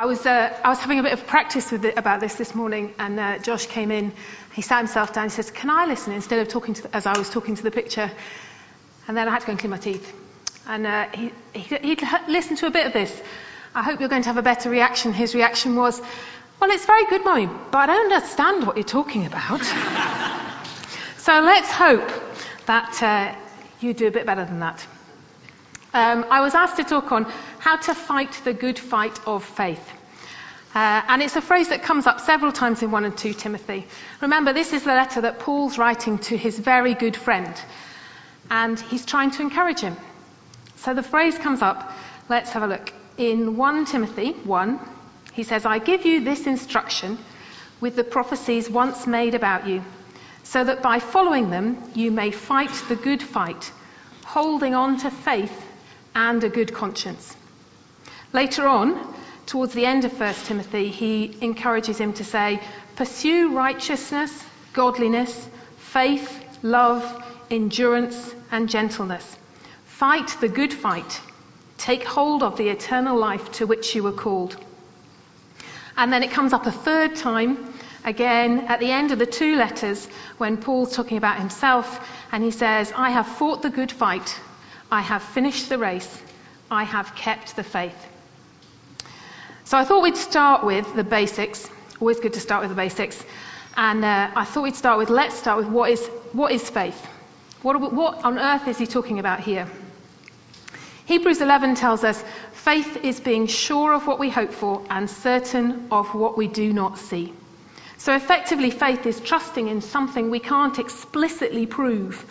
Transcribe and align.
I 0.00 0.06
was, 0.06 0.24
uh, 0.24 0.58
I 0.64 0.70
was 0.70 0.78
having 0.78 0.98
a 0.98 1.02
bit 1.02 1.12
of 1.12 1.26
practice 1.26 1.74
it, 1.74 1.98
about 1.98 2.20
this 2.20 2.36
this 2.36 2.54
morning, 2.54 2.94
and 2.98 3.20
uh, 3.20 3.36
Josh 3.36 3.66
came 3.66 3.90
in. 3.90 4.12
He 4.54 4.62
sat 4.62 4.78
himself 4.78 5.12
down. 5.12 5.24
He 5.24 5.30
says, 5.30 5.50
"Can 5.50 5.68
I 5.68 5.84
listen 5.84 6.14
instead 6.14 6.38
of 6.38 6.48
talking 6.48 6.72
to 6.72 6.82
the, 6.84 6.96
as 6.96 7.04
I 7.04 7.18
was 7.18 7.28
talking 7.28 7.54
to 7.56 7.62
the 7.62 7.70
picture?" 7.70 8.10
And 9.06 9.14
then 9.14 9.28
I 9.28 9.30
had 9.30 9.40
to 9.40 9.46
go 9.46 9.50
and 9.50 9.60
clean 9.60 9.72
my 9.72 9.76
teeth. 9.76 10.10
And 10.66 10.86
uh, 10.86 11.06
he, 11.12 11.32
he, 11.52 11.76
he'd 11.76 12.02
listened 12.28 12.60
to 12.60 12.66
a 12.66 12.70
bit 12.70 12.86
of 12.86 12.94
this. 12.94 13.12
I 13.74 13.82
hope 13.82 14.00
you're 14.00 14.08
going 14.08 14.22
to 14.22 14.28
have 14.28 14.38
a 14.38 14.42
better 14.42 14.70
reaction. 14.70 15.12
His 15.12 15.34
reaction 15.34 15.76
was, 15.76 16.00
"Well, 16.58 16.70
it's 16.70 16.86
very 16.86 17.04
good, 17.04 17.22
Mummy, 17.22 17.50
but 17.70 17.76
I 17.76 17.86
don't 17.86 18.10
understand 18.10 18.66
what 18.66 18.78
you're 18.78 18.84
talking 18.84 19.26
about." 19.26 19.62
so 21.18 21.40
let's 21.42 21.70
hope 21.70 22.10
that 22.64 23.02
uh, 23.02 23.38
you 23.80 23.92
do 23.92 24.06
a 24.06 24.10
bit 24.10 24.24
better 24.24 24.46
than 24.46 24.60
that. 24.60 24.86
Um, 25.92 26.24
I 26.30 26.40
was 26.40 26.54
asked 26.54 26.76
to 26.76 26.84
talk 26.84 27.12
on 27.12 27.30
how 27.60 27.76
to 27.76 27.94
fight 27.94 28.32
the 28.44 28.52
good 28.52 28.78
fight 28.78 29.18
of 29.26 29.44
faith. 29.44 29.86
Uh, 30.74 31.02
and 31.08 31.20
it's 31.20 31.36
a 31.36 31.42
phrase 31.42 31.68
that 31.68 31.82
comes 31.82 32.06
up 32.06 32.20
several 32.20 32.52
times 32.52 32.82
in 32.82 32.90
1 32.90 33.04
and 33.04 33.16
2 33.16 33.34
Timothy. 33.34 33.86
Remember, 34.20 34.52
this 34.52 34.72
is 34.72 34.84
the 34.84 34.94
letter 34.94 35.20
that 35.20 35.40
Paul's 35.40 35.78
writing 35.78 36.18
to 36.18 36.36
his 36.36 36.58
very 36.58 36.94
good 36.94 37.16
friend. 37.16 37.54
And 38.50 38.78
he's 38.78 39.04
trying 39.04 39.32
to 39.32 39.42
encourage 39.42 39.80
him. 39.80 39.96
So 40.76 40.94
the 40.94 41.02
phrase 41.02 41.36
comes 41.36 41.60
up. 41.60 41.92
Let's 42.28 42.50
have 42.50 42.62
a 42.62 42.66
look. 42.66 42.92
In 43.18 43.56
1 43.56 43.84
Timothy 43.86 44.32
1, 44.32 44.80
he 45.32 45.42
says, 45.42 45.66
I 45.66 45.78
give 45.80 46.06
you 46.06 46.24
this 46.24 46.46
instruction 46.46 47.18
with 47.80 47.96
the 47.96 48.04
prophecies 48.04 48.70
once 48.70 49.06
made 49.06 49.34
about 49.34 49.66
you, 49.66 49.82
so 50.44 50.64
that 50.64 50.82
by 50.82 50.98
following 50.98 51.50
them 51.50 51.82
you 51.94 52.10
may 52.10 52.30
fight 52.30 52.72
the 52.88 52.96
good 52.96 53.22
fight, 53.22 53.70
holding 54.24 54.74
on 54.74 54.98
to 55.00 55.10
faith 55.10 55.66
and 56.14 56.42
a 56.44 56.48
good 56.48 56.72
conscience. 56.72 57.36
Later 58.32 58.68
on, 58.68 59.12
towards 59.46 59.74
the 59.74 59.86
end 59.86 60.04
of 60.04 60.18
1 60.18 60.34
Timothy, 60.44 60.88
he 60.88 61.36
encourages 61.40 61.98
him 61.98 62.12
to 62.12 62.24
say, 62.24 62.60
Pursue 62.94 63.56
righteousness, 63.56 64.44
godliness, 64.72 65.48
faith, 65.78 66.44
love, 66.62 67.24
endurance, 67.50 68.32
and 68.52 68.68
gentleness. 68.68 69.36
Fight 69.84 70.36
the 70.40 70.48
good 70.48 70.72
fight. 70.72 71.20
Take 71.76 72.04
hold 72.04 72.44
of 72.44 72.56
the 72.56 72.68
eternal 72.68 73.18
life 73.18 73.50
to 73.52 73.66
which 73.66 73.96
you 73.96 74.04
were 74.04 74.12
called. 74.12 74.56
And 75.96 76.12
then 76.12 76.22
it 76.22 76.30
comes 76.30 76.52
up 76.52 76.66
a 76.66 76.72
third 76.72 77.16
time, 77.16 77.74
again, 78.04 78.60
at 78.68 78.78
the 78.78 78.92
end 78.92 79.10
of 79.10 79.18
the 79.18 79.26
two 79.26 79.56
letters, 79.56 80.06
when 80.38 80.56
Paul's 80.56 80.94
talking 80.94 81.16
about 81.16 81.40
himself, 81.40 82.08
and 82.30 82.44
he 82.44 82.52
says, 82.52 82.92
I 82.94 83.10
have 83.10 83.26
fought 83.26 83.62
the 83.62 83.70
good 83.70 83.90
fight. 83.90 84.40
I 84.88 85.00
have 85.00 85.22
finished 85.22 85.68
the 85.68 85.78
race. 85.78 86.22
I 86.70 86.84
have 86.84 87.16
kept 87.16 87.56
the 87.56 87.64
faith. 87.64 88.06
So 89.70 89.78
I 89.78 89.84
thought 89.84 90.02
we'd 90.02 90.16
start 90.16 90.64
with 90.64 90.96
the 90.96 91.04
basics. 91.04 91.70
Always 92.00 92.18
good 92.18 92.32
to 92.32 92.40
start 92.40 92.62
with 92.62 92.70
the 92.70 92.74
basics. 92.74 93.24
And 93.76 94.04
uh, 94.04 94.32
I 94.34 94.44
thought 94.44 94.64
we'd 94.64 94.74
start 94.74 94.98
with, 94.98 95.10
let's 95.10 95.36
start 95.36 95.58
with 95.58 95.68
what 95.68 95.92
is, 95.92 96.04
what 96.32 96.50
is 96.50 96.68
faith? 96.68 97.00
What, 97.62 97.80
we, 97.80 97.86
what 97.86 98.24
on 98.24 98.36
earth 98.36 98.66
is 98.66 98.78
he 98.78 98.88
talking 98.88 99.20
about 99.20 99.38
here? 99.38 99.68
Hebrews 101.06 101.40
11 101.40 101.76
tells 101.76 102.02
us 102.02 102.20
faith 102.50 103.04
is 103.04 103.20
being 103.20 103.46
sure 103.46 103.94
of 103.94 104.08
what 104.08 104.18
we 104.18 104.28
hope 104.28 104.52
for 104.52 104.84
and 104.90 105.08
certain 105.08 105.86
of 105.92 106.16
what 106.16 106.36
we 106.36 106.48
do 106.48 106.72
not 106.72 106.98
see. 106.98 107.32
So 107.96 108.12
effectively, 108.16 108.70
faith 108.70 109.06
is 109.06 109.20
trusting 109.20 109.68
in 109.68 109.82
something 109.82 110.30
we 110.30 110.40
can't 110.40 110.80
explicitly 110.80 111.66
prove. 111.66 112.26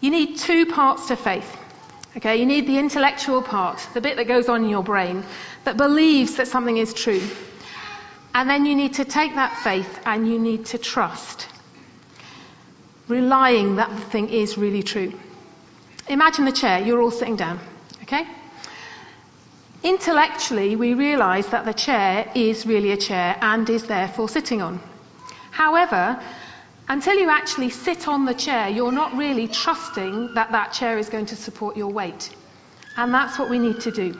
You 0.00 0.12
need 0.12 0.36
two 0.36 0.66
parts 0.66 1.08
to 1.08 1.16
faith. 1.16 1.58
Okay, 2.18 2.38
you 2.38 2.46
need 2.46 2.66
the 2.66 2.78
intellectual 2.78 3.42
part, 3.42 3.78
the 3.94 4.00
bit 4.00 4.16
that 4.16 4.26
goes 4.26 4.48
on 4.48 4.64
in 4.64 4.70
your 4.70 4.82
brain, 4.82 5.22
that 5.62 5.76
believes 5.76 6.34
that 6.38 6.48
something 6.48 6.76
is 6.76 6.92
true. 6.92 7.22
And 8.34 8.50
then 8.50 8.66
you 8.66 8.74
need 8.74 8.94
to 8.94 9.04
take 9.04 9.36
that 9.36 9.56
faith 9.58 10.00
and 10.04 10.26
you 10.26 10.36
need 10.36 10.66
to 10.66 10.78
trust, 10.78 11.46
relying 13.06 13.76
that 13.76 13.90
the 13.90 14.02
thing 14.02 14.30
is 14.30 14.58
really 14.58 14.82
true. 14.82 15.12
Imagine 16.08 16.44
the 16.44 16.50
chair, 16.50 16.80
you're 16.80 17.00
all 17.00 17.12
sitting 17.12 17.36
down, 17.36 17.60
okay? 18.02 18.26
Intellectually, 19.84 20.74
we 20.74 20.94
realize 20.94 21.46
that 21.50 21.66
the 21.66 21.72
chair 21.72 22.32
is 22.34 22.66
really 22.66 22.90
a 22.90 22.96
chair 22.96 23.36
and 23.40 23.70
is 23.70 23.84
therefore 23.84 24.28
sitting 24.28 24.60
on. 24.60 24.80
However, 25.52 26.20
until 26.88 27.18
you 27.18 27.28
actually 27.28 27.70
sit 27.70 28.08
on 28.08 28.24
the 28.24 28.34
chair, 28.34 28.68
you're 28.68 28.92
not 28.92 29.16
really 29.16 29.46
trusting 29.46 30.34
that 30.34 30.52
that 30.52 30.72
chair 30.72 30.98
is 30.98 31.10
going 31.10 31.26
to 31.26 31.36
support 31.36 31.76
your 31.76 31.92
weight. 31.92 32.34
And 32.96 33.12
that's 33.12 33.38
what 33.38 33.50
we 33.50 33.58
need 33.58 33.80
to 33.80 33.90
do. 33.90 34.18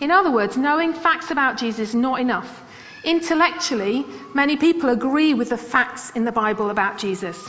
In 0.00 0.10
other 0.10 0.30
words, 0.30 0.56
knowing 0.56 0.94
facts 0.94 1.30
about 1.30 1.58
Jesus 1.58 1.90
is 1.90 1.94
not 1.94 2.20
enough. 2.20 2.62
Intellectually, 3.04 4.04
many 4.34 4.56
people 4.56 4.88
agree 4.88 5.34
with 5.34 5.50
the 5.50 5.58
facts 5.58 6.10
in 6.10 6.24
the 6.24 6.32
Bible 6.32 6.70
about 6.70 6.98
Jesus. 6.98 7.48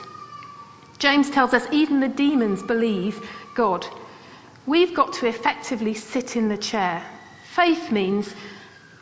James 0.99 1.29
tells 1.29 1.53
us 1.53 1.65
even 1.71 1.99
the 1.99 2.09
demons 2.09 2.61
believe 2.61 3.25
God. 3.55 3.85
We've 4.67 4.93
got 4.93 5.13
to 5.13 5.27
effectively 5.27 5.93
sit 5.93 6.35
in 6.35 6.49
the 6.49 6.57
chair. 6.57 7.01
Faith 7.53 7.91
means 7.91 8.33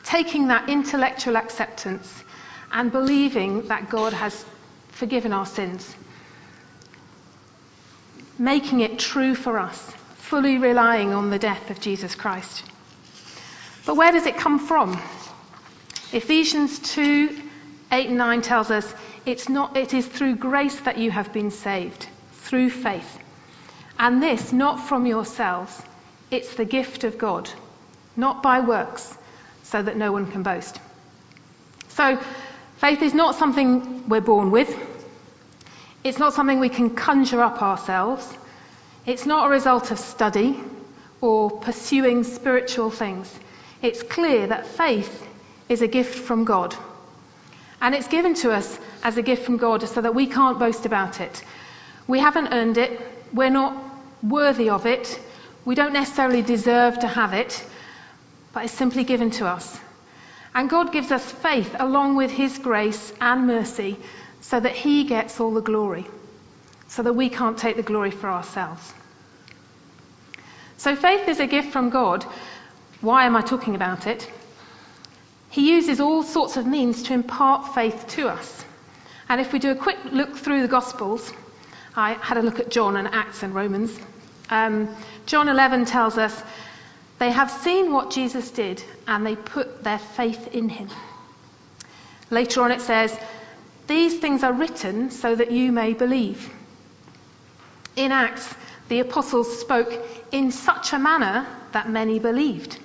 taking 0.03 0.47
that 0.47 0.69
intellectual 0.69 1.37
acceptance 1.37 2.23
and 2.71 2.91
believing 2.91 3.67
that 3.67 3.89
God 3.89 4.13
has 4.13 4.45
forgiven 4.99 5.31
our 5.31 5.45
sins. 5.45 5.95
Making 8.37 8.81
it 8.81 8.99
true 8.99 9.33
for 9.33 9.57
us, 9.57 9.79
fully 10.17 10.57
relying 10.57 11.13
on 11.13 11.29
the 11.29 11.39
death 11.39 11.71
of 11.71 11.79
Jesus 11.79 12.15
Christ. 12.15 12.63
But 13.85 13.95
where 13.95 14.11
does 14.11 14.25
it 14.25 14.35
come 14.35 14.59
from? 14.59 15.01
Ephesians 16.11 16.79
2 16.79 17.43
8 17.91 18.07
and 18.09 18.17
9 18.17 18.41
tells 18.41 18.69
us 18.69 18.93
it's 19.25 19.49
not, 19.49 19.75
it 19.77 19.93
is 19.93 20.05
through 20.05 20.35
grace 20.35 20.79
that 20.81 20.97
you 20.97 21.09
have 21.11 21.33
been 21.33 21.49
saved, 21.49 22.07
through 22.33 22.69
faith. 22.69 23.17
And 23.97 24.21
this 24.21 24.53
not 24.53 24.87
from 24.87 25.05
yourselves, 25.05 25.81
it's 26.29 26.53
the 26.55 26.65
gift 26.65 27.03
of 27.03 27.17
God, 27.17 27.49
not 28.15 28.43
by 28.43 28.59
works, 28.59 29.17
so 29.63 29.81
that 29.81 29.97
no 29.97 30.11
one 30.11 30.31
can 30.31 30.43
boast. 30.43 30.79
So, 31.89 32.19
faith 32.77 33.01
is 33.01 33.13
not 33.13 33.35
something 33.35 34.07
we're 34.07 34.21
born 34.21 34.51
with. 34.51 34.88
It's 36.03 36.17
not 36.17 36.33
something 36.33 36.59
we 36.59 36.69
can 36.69 36.95
conjure 36.95 37.41
up 37.41 37.61
ourselves. 37.61 38.25
It's 39.05 39.25
not 39.25 39.47
a 39.47 39.49
result 39.49 39.91
of 39.91 39.99
study 39.99 40.57
or 41.19 41.51
pursuing 41.51 42.23
spiritual 42.23 42.89
things. 42.89 43.37
It's 43.81 44.01
clear 44.03 44.47
that 44.47 44.65
faith 44.65 45.27
is 45.67 45.81
a 45.81 45.87
gift 45.87 46.15
from 46.15 46.45
God. 46.45 46.73
And 47.81 47.93
it's 47.93 48.07
given 48.07 48.33
to 48.35 48.51
us 48.51 48.79
as 49.03 49.17
a 49.17 49.21
gift 49.21 49.45
from 49.45 49.57
God 49.57 49.87
so 49.87 50.01
that 50.01 50.15
we 50.15 50.27
can't 50.27 50.57
boast 50.57 50.85
about 50.85 51.19
it. 51.19 51.43
We 52.07 52.19
haven't 52.19 52.53
earned 52.53 52.77
it. 52.77 52.99
We're 53.33 53.49
not 53.49 53.75
worthy 54.23 54.69
of 54.69 54.85
it. 54.85 55.19
We 55.65 55.75
don't 55.75 55.93
necessarily 55.93 56.41
deserve 56.41 56.99
to 56.99 57.07
have 57.07 57.33
it. 57.33 57.65
But 58.53 58.65
it's 58.65 58.73
simply 58.73 59.03
given 59.03 59.31
to 59.31 59.47
us. 59.47 59.79
And 60.55 60.69
God 60.69 60.91
gives 60.91 61.11
us 61.11 61.29
faith 61.29 61.75
along 61.77 62.15
with 62.15 62.31
His 62.31 62.57
grace 62.57 63.13
and 63.21 63.47
mercy 63.47 63.97
so 64.41 64.59
that 64.59 64.73
He 64.73 65.03
gets 65.03 65.39
all 65.39 65.51
the 65.51 65.61
glory, 65.61 66.05
so 66.87 67.03
that 67.03 67.13
we 67.13 67.29
can't 67.29 67.57
take 67.57 67.75
the 67.75 67.83
glory 67.83 68.11
for 68.11 68.29
ourselves. 68.29 68.93
So 70.77 70.95
faith 70.95 71.27
is 71.27 71.39
a 71.39 71.47
gift 71.47 71.71
from 71.71 71.89
God. 71.89 72.23
Why 73.01 73.25
am 73.25 73.35
I 73.35 73.41
talking 73.41 73.75
about 73.75 74.07
it? 74.07 74.29
He 75.49 75.71
uses 75.71 75.99
all 75.99 76.23
sorts 76.23 76.57
of 76.57 76.65
means 76.65 77.03
to 77.03 77.13
impart 77.13 77.73
faith 77.73 78.05
to 78.09 78.29
us. 78.29 78.65
And 79.27 79.41
if 79.41 79.51
we 79.51 79.59
do 79.59 79.71
a 79.71 79.75
quick 79.75 79.97
look 80.05 80.35
through 80.35 80.61
the 80.61 80.67
Gospels, 80.67 81.31
I 81.95 82.13
had 82.13 82.37
a 82.37 82.41
look 82.41 82.59
at 82.59 82.71
John 82.71 82.95
and 82.95 83.07
Acts 83.07 83.43
and 83.43 83.53
Romans. 83.53 83.97
Um, 84.49 84.95
John 85.25 85.47
11 85.47 85.85
tells 85.85 86.17
us 86.17 86.41
they 87.19 87.31
have 87.31 87.51
seen 87.51 87.91
what 87.91 88.11
Jesus 88.11 88.49
did 88.51 88.83
and 89.07 89.25
they 89.25 89.35
put 89.35 89.83
their 89.83 89.99
faith 89.99 90.55
in 90.55 90.69
him. 90.69 90.89
Later 92.29 92.61
on 92.63 92.71
it 92.71 92.81
says 92.81 93.17
these 93.89 94.19
things 94.19 94.43
are 94.43 94.53
written 94.53 95.09
so 95.09 95.35
that 95.35 95.51
you 95.51 95.71
may 95.71 95.93
believe. 95.93 96.53
In 97.95 98.11
Acts, 98.11 98.55
the 98.87 98.99
apostles 98.99 99.59
spoke 99.59 99.91
in 100.31 100.51
such 100.51 100.93
a 100.93 100.99
manner 100.99 101.47
that 101.73 101.89
many 101.89 102.19
believed. 102.19 102.77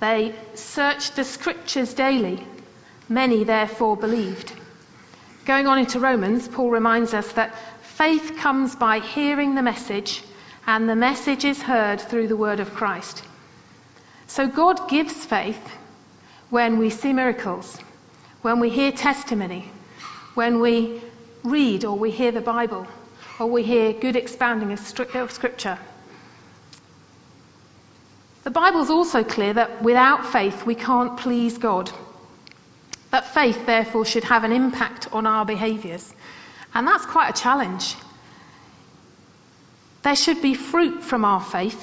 They 0.00 0.34
searched 0.54 1.16
the 1.16 1.24
scriptures 1.24 1.94
daily. 1.94 2.46
Many 3.08 3.44
therefore 3.44 3.96
believed. 3.96 4.52
Going 5.46 5.66
on 5.66 5.78
into 5.78 6.00
Romans, 6.00 6.48
Paul 6.48 6.70
reminds 6.70 7.14
us 7.14 7.32
that 7.32 7.58
faith 7.82 8.36
comes 8.36 8.76
by 8.76 8.98
hearing 8.98 9.54
the 9.54 9.62
message, 9.62 10.22
and 10.66 10.86
the 10.86 10.96
message 10.96 11.46
is 11.46 11.62
heard 11.62 12.00
through 12.00 12.28
the 12.28 12.36
word 12.36 12.60
of 12.60 12.74
Christ. 12.74 13.22
So 14.26 14.48
God 14.48 14.88
gives 14.90 15.14
faith 15.14 15.66
when 16.50 16.78
we 16.78 16.90
see 16.90 17.14
miracles, 17.14 17.78
when 18.42 18.60
we 18.60 18.68
hear 18.68 18.92
testimony, 18.92 19.70
when 20.34 20.60
we 20.60 21.00
read 21.42 21.84
or 21.84 21.96
we 21.96 22.10
hear 22.10 22.32
the 22.32 22.40
Bible 22.40 22.86
or 23.38 23.46
we 23.46 23.62
hear 23.62 23.92
good 23.92 24.16
expounding 24.16 24.72
of, 24.72 24.80
Scripture. 25.32 25.78
The 28.44 28.50
Bible's 28.50 28.90
also 28.90 29.24
clear 29.24 29.54
that 29.54 29.82
without 29.82 30.26
faith 30.26 30.66
we 30.66 30.74
can't 30.74 31.18
please 31.18 31.58
God. 31.58 31.90
That 33.10 33.32
faith, 33.32 33.64
therefore, 33.64 34.04
should 34.04 34.24
have 34.24 34.44
an 34.44 34.52
impact 34.52 35.08
on 35.12 35.26
our 35.26 35.44
behaviours. 35.44 36.12
And 36.74 36.86
that's 36.86 37.06
quite 37.06 37.30
a 37.30 37.40
challenge. 37.40 37.94
There 40.02 40.16
should 40.16 40.42
be 40.42 40.54
fruit 40.54 41.02
from 41.02 41.24
our 41.24 41.40
faith. 41.40 41.82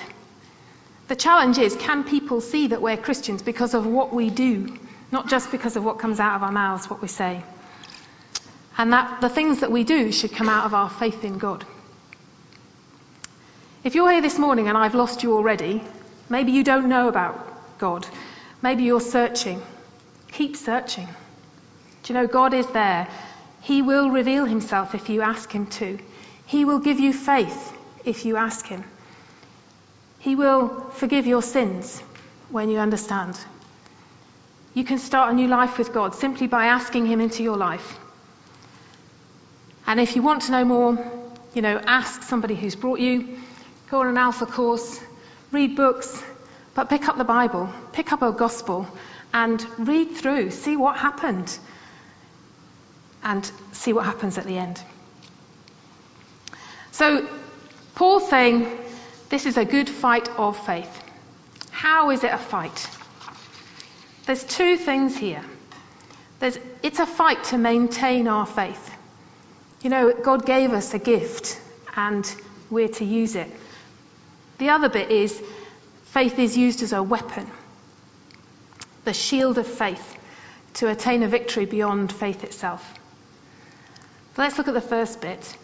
The 1.07 1.15
challenge 1.15 1.57
is 1.57 1.75
can 1.75 2.03
people 2.03 2.41
see 2.41 2.67
that 2.67 2.81
we're 2.81 2.97
Christians 2.97 3.41
because 3.41 3.73
of 3.73 3.85
what 3.85 4.13
we 4.13 4.29
do, 4.29 4.77
not 5.11 5.29
just 5.29 5.51
because 5.51 5.75
of 5.75 5.83
what 5.83 5.99
comes 5.99 6.19
out 6.19 6.35
of 6.35 6.43
our 6.43 6.51
mouths, 6.51 6.89
what 6.89 7.01
we 7.01 7.07
say? 7.07 7.43
And 8.81 8.93
that 8.93 9.21
the 9.21 9.29
things 9.29 9.61
that 9.61 9.71
we 9.71 9.83
do 9.83 10.11
should 10.11 10.33
come 10.33 10.49
out 10.49 10.65
of 10.65 10.73
our 10.73 10.89
faith 10.89 11.23
in 11.23 11.37
God. 11.37 11.65
If 13.83 13.95
you're 13.95 14.11
here 14.11 14.21
this 14.21 14.37
morning 14.37 14.67
and 14.67 14.77
I've 14.77 14.95
lost 14.95 15.23
you 15.23 15.33
already, 15.33 15.81
Maybe 16.31 16.53
you 16.53 16.63
don't 16.63 16.87
know 16.87 17.09
about 17.09 17.77
God. 17.77 18.07
Maybe 18.61 18.83
you're 18.83 19.01
searching. 19.01 19.61
Keep 20.31 20.55
searching. 20.55 21.09
Do 22.03 22.13
you 22.13 22.17
know 22.17 22.25
God 22.25 22.53
is 22.53 22.67
there? 22.67 23.09
He 23.59 23.81
will 23.81 24.09
reveal 24.09 24.45
himself 24.45 24.95
if 24.95 25.09
you 25.09 25.23
ask 25.23 25.51
him 25.51 25.67
to. 25.81 25.99
He 26.45 26.63
will 26.63 26.79
give 26.79 27.01
you 27.01 27.11
faith 27.11 27.77
if 28.05 28.23
you 28.23 28.37
ask 28.37 28.65
him. 28.65 28.85
He 30.19 30.37
will 30.37 30.69
forgive 30.91 31.27
your 31.27 31.41
sins 31.41 31.99
when 32.49 32.69
you 32.69 32.79
understand. 32.79 33.37
You 34.73 34.85
can 34.85 34.99
start 34.99 35.33
a 35.33 35.35
new 35.35 35.49
life 35.49 35.77
with 35.77 35.91
God 35.91 36.15
simply 36.15 36.47
by 36.47 36.67
asking 36.67 37.07
him 37.07 37.19
into 37.19 37.43
your 37.43 37.57
life. 37.57 37.99
And 39.87 39.99
if 39.99 40.15
you 40.15 40.21
want 40.21 40.43
to 40.43 40.51
know 40.51 40.65
more, 40.65 41.11
you 41.53 41.61
know, 41.61 41.81
ask 41.85 42.23
somebody 42.23 42.55
who's 42.55 42.75
brought 42.75 42.99
you, 42.99 43.39
go 43.89 44.01
on 44.01 44.07
an 44.07 44.17
alpha 44.17 44.45
course, 44.45 44.99
read 45.51 45.75
books, 45.75 46.23
but 46.73 46.89
pick 46.89 47.07
up 47.07 47.17
the 47.17 47.23
Bible, 47.23 47.69
pick 47.91 48.13
up 48.13 48.21
a 48.21 48.31
gospel, 48.31 48.87
and 49.33 49.65
read 49.77 50.11
through, 50.11 50.51
see 50.51 50.77
what 50.77 50.97
happened, 50.97 51.57
and 53.23 53.49
see 53.71 53.93
what 53.93 54.05
happens 54.05 54.37
at 54.37 54.45
the 54.45 54.57
end. 54.57 54.81
So, 56.91 57.27
Paul's 57.95 58.29
saying 58.29 58.67
this 59.29 59.45
is 59.45 59.57
a 59.57 59.65
good 59.65 59.89
fight 59.89 60.29
of 60.37 60.57
faith. 60.65 61.03
How 61.71 62.11
is 62.11 62.23
it 62.23 62.31
a 62.31 62.37
fight? 62.37 62.89
There's 64.25 64.43
two 64.43 64.77
things 64.77 65.17
here. 65.17 65.43
There's, 66.39 66.57
it's 66.83 66.99
a 66.99 67.05
fight 67.05 67.43
to 67.45 67.57
maintain 67.57 68.27
our 68.27 68.45
faith. 68.45 68.97
You 69.81 69.89
know, 69.89 70.13
God 70.13 70.45
gave 70.45 70.73
us 70.73 70.93
a 70.93 70.99
gift 70.99 71.59
and 71.95 72.23
we're 72.69 72.87
to 72.87 73.05
use 73.05 73.35
it. 73.35 73.51
The 74.59 74.69
other 74.69 74.89
bit 74.89 75.09
is 75.09 75.41
faith 76.05 76.37
is 76.37 76.55
used 76.55 76.83
as 76.83 76.93
a 76.93 77.01
weapon, 77.01 77.49
the 79.05 79.13
shield 79.13 79.57
of 79.57 79.65
faith 79.65 80.17
to 80.75 80.87
attain 80.87 81.23
a 81.23 81.27
victory 81.27 81.65
beyond 81.65 82.11
faith 82.11 82.43
itself. 82.43 82.93
Let's 84.37 84.57
look 84.57 84.67
at 84.67 84.73
the 84.73 84.81
first 84.81 85.19
bit. 85.19 85.57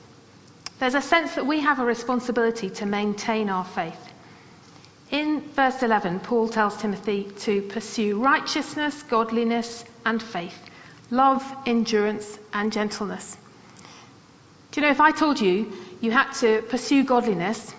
There's 0.80 0.96
a 0.96 1.02
sense 1.02 1.36
that 1.36 1.46
we 1.46 1.62
have 1.62 1.80
a 1.80 1.86
responsibility 1.86 2.70
to 2.72 2.86
maintain 2.86 3.50
our 3.50 3.66
faith. 3.66 4.04
In 5.12 5.42
verse 5.42 5.81
11, 5.84 6.20
Paul 6.22 6.50
tells 6.50 6.75
Timothy 6.78 7.31
to 7.40 7.62
pursue 7.62 8.22
righteousness, 8.22 9.04
godliness, 9.04 9.86
and 10.06 10.22
faith, 10.22 10.58
love, 11.10 11.44
endurance, 11.66 12.38
and 12.52 12.74
gentleness. 12.74 13.38
You 14.77 14.83
know, 14.83 14.89
if 14.91 15.01
I 15.01 15.09
told 15.09 15.41
you 15.41 15.74
you 16.01 16.12
had 16.12 16.33
to 16.33 16.62
pursue 16.62 17.03
godliness, 17.03 17.74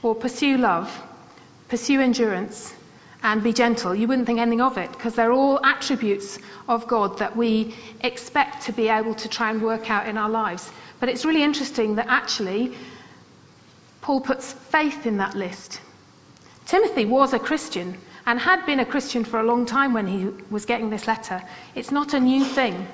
or 0.00 0.14
pursue 0.14 0.58
love, 0.58 0.88
pursue 1.68 2.00
endurance, 2.00 2.72
and 3.20 3.42
be 3.42 3.52
gentle, 3.52 3.96
you 3.96 4.06
wouldn't 4.06 4.28
think 4.28 4.38
anything 4.38 4.60
of 4.60 4.78
it 4.78 4.92
because 4.92 5.16
they're 5.16 5.32
all 5.32 5.58
attributes 5.66 6.38
of 6.68 6.86
God 6.86 7.18
that 7.18 7.36
we 7.36 7.74
expect 8.00 8.66
to 8.66 8.72
be 8.72 8.86
able 8.86 9.16
to 9.16 9.28
try 9.28 9.50
and 9.50 9.60
work 9.60 9.90
out 9.90 10.06
in 10.06 10.16
our 10.16 10.30
lives. 10.30 10.70
But 11.00 11.08
it's 11.08 11.24
really 11.24 11.42
interesting 11.42 11.96
that 11.96 12.06
actually 12.08 12.76
Paul 14.00 14.20
puts 14.20 14.52
faith 14.52 15.06
in 15.06 15.16
that 15.16 15.34
list. 15.34 15.80
Timothy 16.66 17.06
was 17.06 17.32
a 17.32 17.40
Christian 17.40 17.98
and 18.24 18.38
had 18.38 18.66
been 18.66 18.78
a 18.78 18.86
Christian 18.86 19.24
for 19.24 19.40
a 19.40 19.44
long 19.44 19.66
time 19.66 19.94
when 19.94 20.06
he 20.06 20.28
was 20.48 20.64
getting 20.64 20.90
this 20.90 21.08
letter. 21.08 21.42
It's 21.74 21.90
not 21.90 22.14
a 22.14 22.20
new 22.20 22.44
thing. 22.44 22.86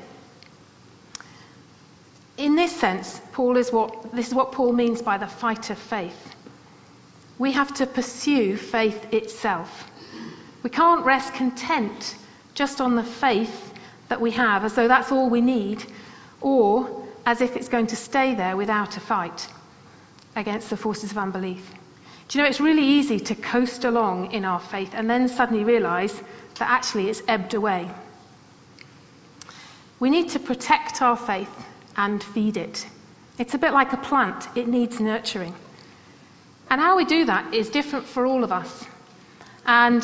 In 2.37 2.55
this 2.55 2.75
sense, 2.75 3.21
Paul 3.33 3.57
is 3.57 3.73
what, 3.73 4.13
this 4.13 4.29
is 4.29 4.35
what 4.35 4.53
Paul 4.53 4.73
means 4.73 5.01
by 5.01 5.17
the 5.17 5.27
fight 5.27 5.71
of 5.71 5.79
faith. 5.79 6.35
We 7.39 7.53
have 7.53 7.73
to 7.75 7.87
pursue 7.87 8.57
faith 8.57 9.13
itself. 9.13 9.91
We 10.63 10.71
can't 10.71 11.05
rest 11.05 11.35
content 11.35 12.15
just 12.55 12.81
on 12.81 12.95
the 12.97 13.05
faith 13.05 13.75
that 14.09 14.21
we 14.21 14.33
have 14.33 14.65
as 14.65 14.75
though 14.75 14.89
that's 14.89 15.13
all 15.13 15.31
we 15.31 15.41
need, 15.41 15.85
or 16.41 17.07
as 17.25 17.41
if 17.41 17.57
it's 17.57 17.69
going 17.69 17.89
to 17.89 17.97
stay 17.97 18.35
there 18.35 18.57
without 18.57 18.97
a 18.97 19.01
fight 19.01 19.49
against 20.35 20.71
the 20.71 20.77
forces 20.77 21.11
of 21.11 21.19
unbelief. 21.19 21.71
Do 22.29 22.39
you 22.39 22.45
know, 22.45 22.49
it's 22.49 22.61
really 22.61 22.85
easy 22.85 23.21
to 23.21 23.35
coast 23.35 23.85
along 23.85 24.33
in 24.33 24.45
our 24.45 24.61
faith 24.61 24.93
and 24.95 25.09
then 25.09 25.29
suddenly 25.29 25.65
realize 25.65 26.15
that 26.59 26.69
actually 26.69 27.09
it's 27.09 27.23
ebbed 27.29 27.55
away. 27.55 27.89
We 29.99 30.11
need 30.11 30.31
to 30.31 30.39
protect 30.39 31.01
our 31.01 31.17
faith 31.17 31.66
and 31.97 32.23
feed 32.23 32.57
it. 32.57 32.87
It's 33.39 33.55
a 33.55 33.59
bit 33.59 33.73
like 33.73 33.93
a 33.93 33.97
plant, 33.97 34.49
it 34.55 34.69
needs 34.69 35.01
nurturing. 35.01 35.55
And 36.71 36.81
how 36.81 36.97
we 36.97 37.05
do 37.05 37.27
that 37.27 37.55
is 37.55 37.71
different 37.71 38.07
for 38.07 38.27
all 38.27 38.45
of 38.45 38.53
us. 38.53 38.85
And 39.67 40.03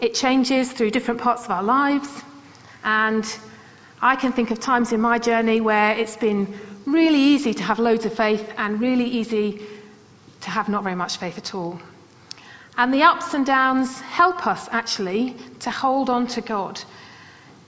it 0.00 0.14
changes 0.14 0.72
through 0.72 0.90
different 0.90 1.20
parts 1.20 1.44
of 1.44 1.50
our 1.50 1.62
lives. 1.62 2.08
And 2.84 3.24
I 4.00 4.16
can 4.16 4.32
think 4.32 4.50
of 4.50 4.60
times 4.60 4.92
in 4.92 5.00
my 5.00 5.18
journey 5.18 5.60
where 5.60 5.96
it's 5.96 6.16
been 6.16 6.58
really 6.86 7.18
easy 7.18 7.54
to 7.54 7.62
have 7.62 7.78
loads 7.78 8.04
of 8.04 8.14
faith 8.14 8.52
and 8.56 8.80
really 8.80 9.06
easy 9.06 9.66
to 10.42 10.50
have 10.50 10.68
not 10.68 10.82
very 10.82 10.94
much 10.94 11.16
faith 11.16 11.38
at 11.38 11.54
all. 11.54 11.80
And 12.76 12.92
the 12.92 13.02
ups 13.02 13.34
and 13.34 13.46
downs 13.46 14.00
help 14.00 14.46
us 14.46 14.68
actually 14.70 15.36
to 15.60 15.70
hold 15.70 16.10
on 16.10 16.26
to 16.28 16.40
God. 16.40 16.80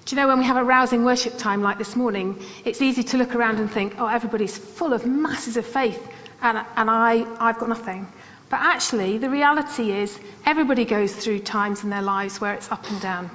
Do 0.06 0.14
you 0.14 0.22
know 0.22 0.28
when 0.28 0.38
we 0.38 0.44
have 0.44 0.56
a 0.56 0.62
rousing 0.62 1.04
worship 1.04 1.36
time 1.36 1.62
like 1.62 1.78
this 1.78 1.96
morning, 1.96 2.40
it's 2.64 2.80
easy 2.80 3.02
to 3.02 3.16
look 3.16 3.34
around 3.34 3.58
and 3.58 3.68
think, 3.68 3.96
oh, 3.98 4.06
everybody's 4.06 4.56
full 4.56 4.92
of 4.92 5.04
masses 5.04 5.56
of 5.56 5.66
faith 5.66 6.00
and, 6.40 6.58
and 6.76 6.88
I, 6.88 7.26
I've 7.40 7.58
got 7.58 7.68
nothing. 7.68 8.06
But 8.48 8.60
actually, 8.60 9.18
the 9.18 9.28
reality 9.28 9.90
is 9.90 10.16
everybody 10.44 10.84
goes 10.84 11.12
through 11.12 11.40
times 11.40 11.82
in 11.82 11.90
their 11.90 12.02
lives 12.02 12.40
where 12.40 12.54
it's 12.54 12.70
up 12.70 12.88
and 12.88 13.00
down. 13.00 13.30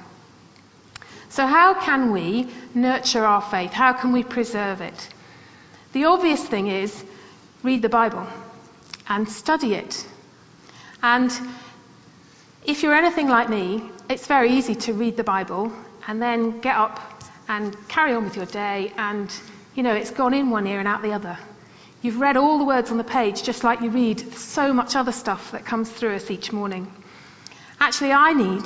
So, 1.28 1.46
how 1.46 1.74
can 1.74 2.10
we 2.10 2.48
nurture 2.74 3.22
our 3.22 3.42
faith? 3.42 3.72
How 3.72 3.92
can 3.92 4.12
we 4.12 4.22
preserve 4.22 4.80
it? 4.80 5.08
The 5.92 6.06
obvious 6.06 6.42
thing 6.42 6.68
is 6.68 7.04
read 7.62 7.82
the 7.82 7.90
Bible 7.90 8.26
and 9.06 9.28
study 9.28 9.74
it. 9.74 10.06
And 11.02 11.30
if 12.64 12.82
you're 12.82 12.94
anything 12.94 13.28
like 13.28 13.50
me, 13.50 13.90
it's 14.08 14.26
very 14.26 14.52
easy 14.52 14.74
to 14.86 14.94
read 14.94 15.18
the 15.18 15.24
Bible 15.24 15.70
and 16.06 16.20
then 16.20 16.60
get 16.60 16.76
up 16.76 17.00
and 17.48 17.76
carry 17.88 18.14
on 18.14 18.24
with 18.24 18.36
your 18.36 18.46
day, 18.46 18.92
and 18.96 19.32
you 19.74 19.82
know, 19.82 19.94
it's 19.94 20.10
gone 20.10 20.34
in 20.34 20.50
one 20.50 20.66
ear 20.66 20.78
and 20.78 20.88
out 20.88 21.02
the 21.02 21.12
other. 21.12 21.38
You've 22.02 22.20
read 22.20 22.36
all 22.36 22.58
the 22.58 22.64
words 22.64 22.90
on 22.90 22.98
the 22.98 23.04
page, 23.04 23.42
just 23.42 23.62
like 23.62 23.80
you 23.80 23.90
read 23.90 24.20
so 24.34 24.72
much 24.72 24.96
other 24.96 25.12
stuff 25.12 25.52
that 25.52 25.64
comes 25.64 25.88
through 25.88 26.16
us 26.16 26.30
each 26.30 26.52
morning. 26.52 26.92
Actually, 27.78 28.12
I 28.12 28.32
need 28.32 28.64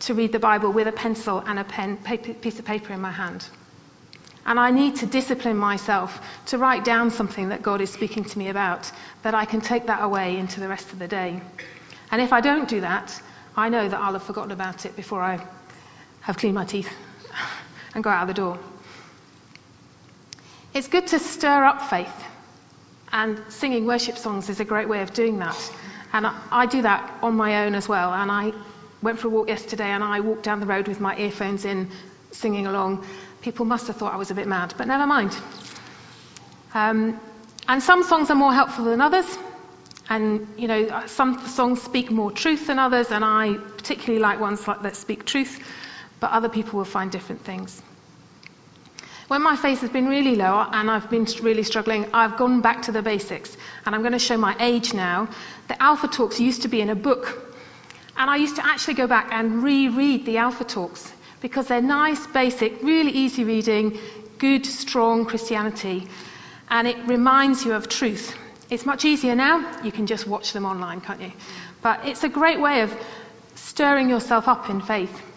to 0.00 0.14
read 0.14 0.32
the 0.32 0.38
Bible 0.38 0.72
with 0.72 0.88
a 0.88 0.92
pencil 0.92 1.38
and 1.38 1.58
a 1.58 1.64
pen, 1.64 1.96
paper, 1.96 2.34
piece 2.34 2.58
of 2.58 2.64
paper 2.64 2.92
in 2.92 3.00
my 3.00 3.10
hand. 3.10 3.46
And 4.44 4.58
I 4.58 4.70
need 4.70 4.96
to 4.96 5.06
discipline 5.06 5.56
myself 5.56 6.20
to 6.46 6.58
write 6.58 6.84
down 6.84 7.10
something 7.10 7.50
that 7.50 7.62
God 7.62 7.80
is 7.80 7.90
speaking 7.90 8.24
to 8.24 8.38
me 8.38 8.48
about, 8.48 8.90
that 9.22 9.34
I 9.34 9.44
can 9.44 9.60
take 9.60 9.86
that 9.86 10.02
away 10.02 10.36
into 10.36 10.60
the 10.60 10.68
rest 10.68 10.92
of 10.92 10.98
the 10.98 11.08
day. 11.08 11.40
And 12.10 12.20
if 12.20 12.32
I 12.32 12.40
don't 12.40 12.68
do 12.68 12.80
that, 12.80 13.22
I 13.56 13.68
know 13.68 13.88
that 13.88 13.98
I'll 13.98 14.14
have 14.14 14.24
forgotten 14.24 14.50
about 14.50 14.84
it 14.84 14.96
before 14.96 15.22
I 15.22 15.46
have 16.22 16.38
cleaned 16.38 16.54
my 16.54 16.64
teeth 16.64 16.90
and 17.94 18.02
go 18.02 18.10
out 18.10 18.26
the 18.26 18.34
door. 18.34 18.58
It's 20.74 20.88
good 20.88 21.06
to 21.08 21.18
stir 21.18 21.64
up 21.64 21.90
faith, 21.90 22.24
and 23.12 23.40
singing 23.50 23.84
worship 23.86 24.16
songs 24.16 24.48
is 24.48 24.58
a 24.58 24.64
great 24.64 24.88
way 24.88 25.02
of 25.02 25.12
doing 25.12 25.38
that. 25.40 25.72
And 26.12 26.26
I, 26.26 26.40
I 26.50 26.66
do 26.66 26.82
that 26.82 27.18
on 27.22 27.34
my 27.34 27.64
own 27.64 27.74
as 27.74 27.88
well. 27.88 28.12
And 28.12 28.30
I 28.30 28.52
went 29.02 29.18
for 29.18 29.28
a 29.28 29.30
walk 29.30 29.48
yesterday 29.48 29.90
and 29.90 30.02
I 30.02 30.20
walked 30.20 30.44
down 30.44 30.60
the 30.60 30.66
road 30.66 30.88
with 30.88 31.00
my 31.00 31.16
earphones 31.16 31.64
in, 31.64 31.90
singing 32.30 32.66
along. 32.66 33.04
People 33.42 33.64
must 33.64 33.86
have 33.88 33.96
thought 33.96 34.14
I 34.14 34.16
was 34.16 34.30
a 34.30 34.34
bit 34.34 34.46
mad, 34.46 34.74
but 34.78 34.86
never 34.86 35.06
mind. 35.06 35.36
Um, 36.74 37.20
and 37.68 37.82
some 37.82 38.02
songs 38.02 38.30
are 38.30 38.34
more 38.36 38.52
helpful 38.52 38.84
than 38.84 39.00
others. 39.00 39.26
And, 40.08 40.46
you 40.56 40.68
know, 40.68 41.06
some 41.06 41.46
songs 41.46 41.82
speak 41.82 42.10
more 42.10 42.30
truth 42.30 42.66
than 42.66 42.78
others, 42.78 43.10
and 43.10 43.24
I 43.24 43.54
particularly 43.54 44.20
like 44.20 44.40
ones 44.40 44.64
that 44.64 44.96
speak 44.96 45.24
truth, 45.24 45.58
but 46.22 46.30
other 46.30 46.48
people 46.48 46.78
will 46.78 46.84
find 46.84 47.10
different 47.10 47.44
things. 47.44 47.82
When 49.26 49.42
my 49.42 49.56
faith 49.56 49.80
has 49.80 49.90
been 49.90 50.06
really 50.06 50.36
low 50.36 50.64
and 50.70 50.88
I've 50.88 51.10
been 51.10 51.26
really 51.42 51.64
struggling, 51.64 52.06
I've 52.14 52.36
gone 52.36 52.60
back 52.60 52.82
to 52.82 52.92
the 52.92 53.02
basics. 53.02 53.56
And 53.84 53.92
I'm 53.92 54.02
going 54.02 54.12
to 54.12 54.20
show 54.20 54.36
my 54.36 54.54
age 54.60 54.94
now. 54.94 55.28
The 55.66 55.82
Alpha 55.82 56.06
Talks 56.06 56.38
used 56.38 56.62
to 56.62 56.68
be 56.68 56.80
in 56.80 56.90
a 56.90 56.94
book. 56.94 57.56
And 58.16 58.30
I 58.30 58.36
used 58.36 58.54
to 58.56 58.64
actually 58.64 58.94
go 58.94 59.08
back 59.08 59.32
and 59.32 59.64
reread 59.64 60.24
the 60.24 60.36
Alpha 60.36 60.62
Talks 60.62 61.12
because 61.40 61.66
they're 61.66 61.82
nice, 61.82 62.24
basic, 62.28 62.80
really 62.84 63.10
easy 63.10 63.42
reading, 63.42 63.98
good, 64.38 64.64
strong 64.64 65.26
Christianity. 65.26 66.06
And 66.70 66.86
it 66.86 66.98
reminds 67.08 67.64
you 67.64 67.72
of 67.72 67.88
truth. 67.88 68.32
It's 68.70 68.86
much 68.86 69.04
easier 69.04 69.34
now. 69.34 69.82
You 69.82 69.90
can 69.90 70.06
just 70.06 70.28
watch 70.28 70.52
them 70.52 70.66
online, 70.66 71.00
can't 71.00 71.20
you? 71.20 71.32
But 71.82 72.06
it's 72.06 72.22
a 72.22 72.28
great 72.28 72.60
way 72.60 72.82
of 72.82 72.94
stirring 73.56 74.08
yourself 74.08 74.46
up 74.46 74.70
in 74.70 74.80
faith. 74.80 75.31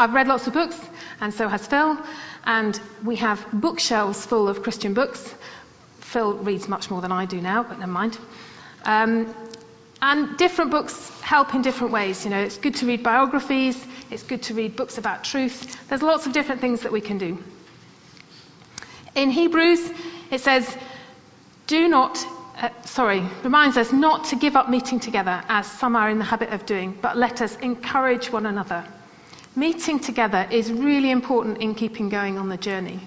I've 0.00 0.14
read 0.14 0.28
lots 0.28 0.46
of 0.46 0.54
books, 0.54 0.80
and 1.20 1.34
so 1.34 1.46
has 1.46 1.66
Phil, 1.66 1.98
and 2.44 2.80
we 3.04 3.16
have 3.16 3.46
bookshelves 3.52 4.24
full 4.24 4.48
of 4.48 4.62
Christian 4.62 4.94
books. 4.94 5.34
Phil 5.98 6.38
reads 6.38 6.68
much 6.68 6.90
more 6.90 7.02
than 7.02 7.12
I 7.12 7.26
do 7.26 7.38
now, 7.38 7.64
but 7.64 7.78
never 7.78 7.92
mind. 7.92 8.18
Um, 8.86 9.34
and 10.00 10.38
different 10.38 10.70
books 10.70 11.20
help 11.20 11.54
in 11.54 11.60
different 11.60 11.92
ways. 11.92 12.24
You 12.24 12.30
know, 12.30 12.40
it's 12.40 12.56
good 12.56 12.76
to 12.76 12.86
read 12.86 13.02
biographies, 13.02 13.76
it's 14.10 14.22
good 14.22 14.42
to 14.44 14.54
read 14.54 14.74
books 14.74 14.96
about 14.96 15.22
truth. 15.22 15.76
There's 15.90 16.00
lots 16.00 16.24
of 16.24 16.32
different 16.32 16.62
things 16.62 16.80
that 16.80 16.92
we 16.92 17.02
can 17.02 17.18
do. 17.18 17.36
In 19.14 19.28
Hebrews, 19.30 19.92
it 20.30 20.40
says, 20.40 20.78
do 21.66 21.88
not, 21.88 22.24
uh, 22.56 22.70
sorry, 22.86 23.22
reminds 23.44 23.76
us 23.76 23.92
not 23.92 24.24
to 24.30 24.36
give 24.36 24.56
up 24.56 24.70
meeting 24.70 24.98
together 24.98 25.44
as 25.46 25.70
some 25.70 25.94
are 25.94 26.08
in 26.08 26.16
the 26.18 26.24
habit 26.24 26.54
of 26.54 26.64
doing, 26.64 26.96
but 27.02 27.18
let 27.18 27.42
us 27.42 27.54
encourage 27.56 28.32
one 28.32 28.46
another. 28.46 28.82
Meeting 29.56 29.98
together 29.98 30.46
is 30.50 30.70
really 30.70 31.10
important 31.10 31.58
in 31.58 31.74
keeping 31.74 32.08
going 32.08 32.38
on 32.38 32.48
the 32.48 32.56
journey. 32.56 33.00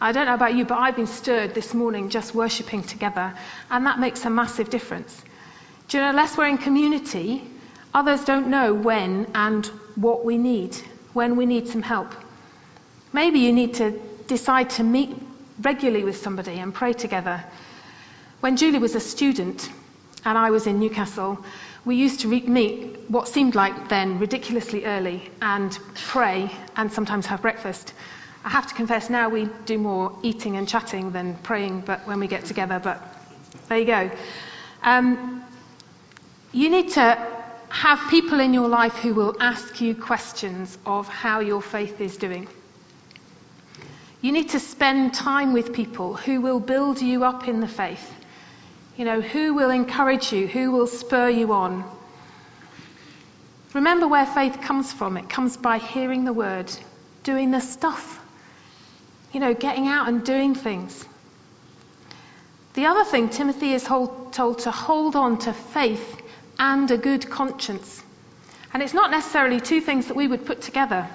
I 0.00 0.10
don't 0.10 0.26
know 0.26 0.34
about 0.34 0.54
you, 0.54 0.64
but 0.64 0.78
I've 0.78 0.96
been 0.96 1.06
stirred 1.06 1.54
this 1.54 1.72
morning 1.72 2.10
just 2.10 2.34
worshipping 2.34 2.82
together, 2.82 3.32
and 3.70 3.86
that 3.86 4.00
makes 4.00 4.24
a 4.24 4.30
massive 4.30 4.70
difference. 4.70 5.22
Do 5.88 5.98
you 5.98 6.02
know, 6.02 6.10
unless 6.10 6.36
we're 6.36 6.48
in 6.48 6.58
community, 6.58 7.44
others 7.94 8.24
don't 8.24 8.48
know 8.48 8.74
when 8.74 9.30
and 9.36 9.64
what 9.94 10.24
we 10.24 10.36
need, 10.36 10.74
when 11.12 11.36
we 11.36 11.46
need 11.46 11.68
some 11.68 11.82
help. 11.82 12.12
Maybe 13.12 13.38
you 13.38 13.52
need 13.52 13.74
to 13.74 13.92
decide 14.26 14.70
to 14.70 14.82
meet 14.82 15.14
regularly 15.62 16.02
with 16.02 16.16
somebody 16.16 16.58
and 16.58 16.74
pray 16.74 16.92
together. 16.92 17.44
When 18.40 18.56
Julie 18.56 18.80
was 18.80 18.96
a 18.96 19.00
student 19.00 19.70
and 20.24 20.36
I 20.36 20.50
was 20.50 20.66
in 20.66 20.80
Newcastle, 20.80 21.44
we 21.84 21.96
used 21.96 22.20
to 22.20 22.28
meet 22.28 22.98
what 23.08 23.28
seemed 23.28 23.54
like 23.54 23.88
then 23.88 24.18
ridiculously 24.18 24.84
early 24.84 25.30
and 25.42 25.78
pray 25.94 26.50
and 26.76 26.90
sometimes 26.90 27.26
have 27.26 27.42
breakfast. 27.42 27.92
I 28.44 28.50
have 28.50 28.66
to 28.68 28.74
confess 28.74 29.10
now 29.10 29.28
we 29.28 29.48
do 29.66 29.78
more 29.78 30.18
eating 30.22 30.56
and 30.56 30.68
chatting 30.68 31.12
than 31.12 31.36
praying 31.36 31.80
but 31.82 32.06
when 32.06 32.20
we 32.20 32.26
get 32.26 32.46
together, 32.46 32.80
but 32.82 33.02
there 33.68 33.78
you 33.78 33.84
go. 33.84 34.10
Um, 34.82 35.44
you 36.52 36.70
need 36.70 36.92
to 36.92 37.26
have 37.68 38.10
people 38.10 38.40
in 38.40 38.54
your 38.54 38.68
life 38.68 38.94
who 38.94 39.12
will 39.12 39.36
ask 39.40 39.80
you 39.80 39.94
questions 39.94 40.78
of 40.86 41.08
how 41.08 41.40
your 41.40 41.60
faith 41.60 42.00
is 42.00 42.16
doing. 42.16 42.48
You 44.20 44.32
need 44.32 44.50
to 44.50 44.60
spend 44.60 45.12
time 45.12 45.52
with 45.52 45.74
people 45.74 46.14
who 46.14 46.40
will 46.40 46.60
build 46.60 47.02
you 47.02 47.24
up 47.24 47.46
in 47.46 47.60
the 47.60 47.68
faith 47.68 48.10
you 48.96 49.04
know, 49.04 49.20
who 49.20 49.54
will 49.54 49.70
encourage 49.70 50.32
you? 50.32 50.46
Who 50.46 50.70
will 50.70 50.86
spur 50.86 51.28
you 51.28 51.52
on? 51.52 51.84
Remember 53.72 54.06
where 54.06 54.26
faith 54.26 54.60
comes 54.60 54.92
from. 54.92 55.16
It 55.16 55.28
comes 55.28 55.56
by 55.56 55.78
hearing 55.78 56.24
the 56.24 56.32
word, 56.32 56.70
doing 57.24 57.50
the 57.50 57.60
stuff. 57.60 58.20
You 59.32 59.40
know, 59.40 59.52
getting 59.52 59.88
out 59.88 60.08
and 60.08 60.24
doing 60.24 60.54
things. 60.54 61.04
The 62.74 62.86
other 62.86 63.04
thing, 63.04 63.30
Timothy 63.30 63.72
is 63.72 63.84
hold, 63.84 64.32
told 64.32 64.60
to 64.60 64.70
hold 64.70 65.16
on 65.16 65.38
to 65.38 65.52
faith 65.52 66.22
and 66.58 66.88
a 66.90 66.96
good 66.96 67.28
conscience. 67.28 68.02
And 68.72 68.82
it's 68.82 68.94
not 68.94 69.10
necessarily 69.10 69.60
two 69.60 69.80
things 69.80 70.06
that 70.06 70.16
we 70.16 70.28
would 70.28 70.46
put 70.46 70.62
together. 70.62 71.08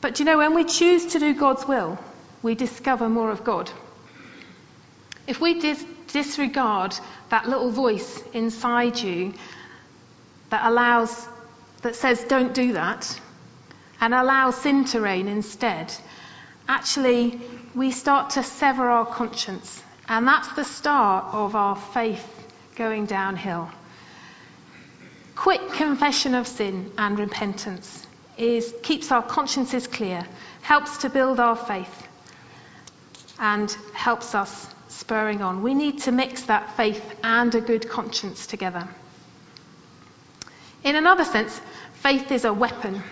But 0.00 0.18
you 0.18 0.24
know, 0.24 0.38
when 0.38 0.54
we 0.54 0.64
choose 0.64 1.06
to 1.12 1.18
do 1.18 1.34
God's 1.34 1.66
will, 1.66 1.98
we 2.42 2.54
discover 2.54 3.08
more 3.08 3.30
of 3.30 3.44
God. 3.44 3.70
If 5.26 5.40
we 5.40 5.60
dis- 5.60 5.84
disregard 6.16 6.98
that 7.28 7.46
little 7.46 7.70
voice 7.70 8.22
inside 8.32 8.98
you 8.98 9.34
that 10.48 10.64
allows, 10.64 11.28
that 11.82 11.94
says, 11.94 12.24
don't 12.24 12.54
do 12.54 12.72
that, 12.72 13.20
and 14.00 14.14
allow 14.14 14.50
sin 14.50 14.86
to 14.86 14.98
reign 14.98 15.28
instead, 15.28 15.92
actually, 16.66 17.38
we 17.74 17.90
start 17.90 18.30
to 18.30 18.42
sever 18.42 18.88
our 18.88 19.04
conscience. 19.04 19.82
And 20.08 20.26
that's 20.26 20.50
the 20.54 20.64
start 20.64 21.34
of 21.34 21.54
our 21.54 21.76
faith 21.76 22.26
going 22.76 23.04
downhill. 23.04 23.68
Quick 25.34 25.72
confession 25.72 26.34
of 26.34 26.46
sin 26.46 26.92
and 26.96 27.18
repentance 27.18 28.06
is, 28.38 28.72
keeps 28.82 29.12
our 29.12 29.22
consciences 29.22 29.86
clear, 29.86 30.26
helps 30.62 30.96
to 30.98 31.10
build 31.10 31.40
our 31.40 31.56
faith, 31.56 32.08
and 33.38 33.70
helps 33.92 34.34
us 34.34 34.74
spurring 34.96 35.42
on. 35.42 35.62
We 35.62 35.74
need 35.74 36.00
to 36.02 36.12
mix 36.12 36.42
that 36.44 36.76
faith 36.76 37.04
and 37.22 37.54
a 37.54 37.60
good 37.60 37.88
conscience 37.88 38.46
together. 38.46 38.88
In 40.82 40.96
another 40.96 41.24
sense, 41.24 41.60
faith 41.94 42.30
is 42.32 42.44
a 42.44 42.52
weapon. 42.52 43.02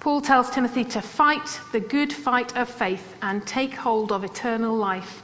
Paul 0.00 0.20
tells 0.20 0.50
Timothy 0.50 0.84
to 0.84 1.02
fight 1.02 1.60
the 1.72 1.80
good 1.80 2.12
fight 2.12 2.56
of 2.56 2.68
faith 2.68 3.16
and 3.20 3.44
take 3.46 3.74
hold 3.74 4.12
of 4.12 4.22
eternal 4.22 4.76
life 4.76 5.22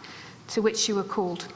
to 0.49 0.62
which 0.62 0.88
you 0.88 0.96
were 0.96 1.04
called. 1.04 1.46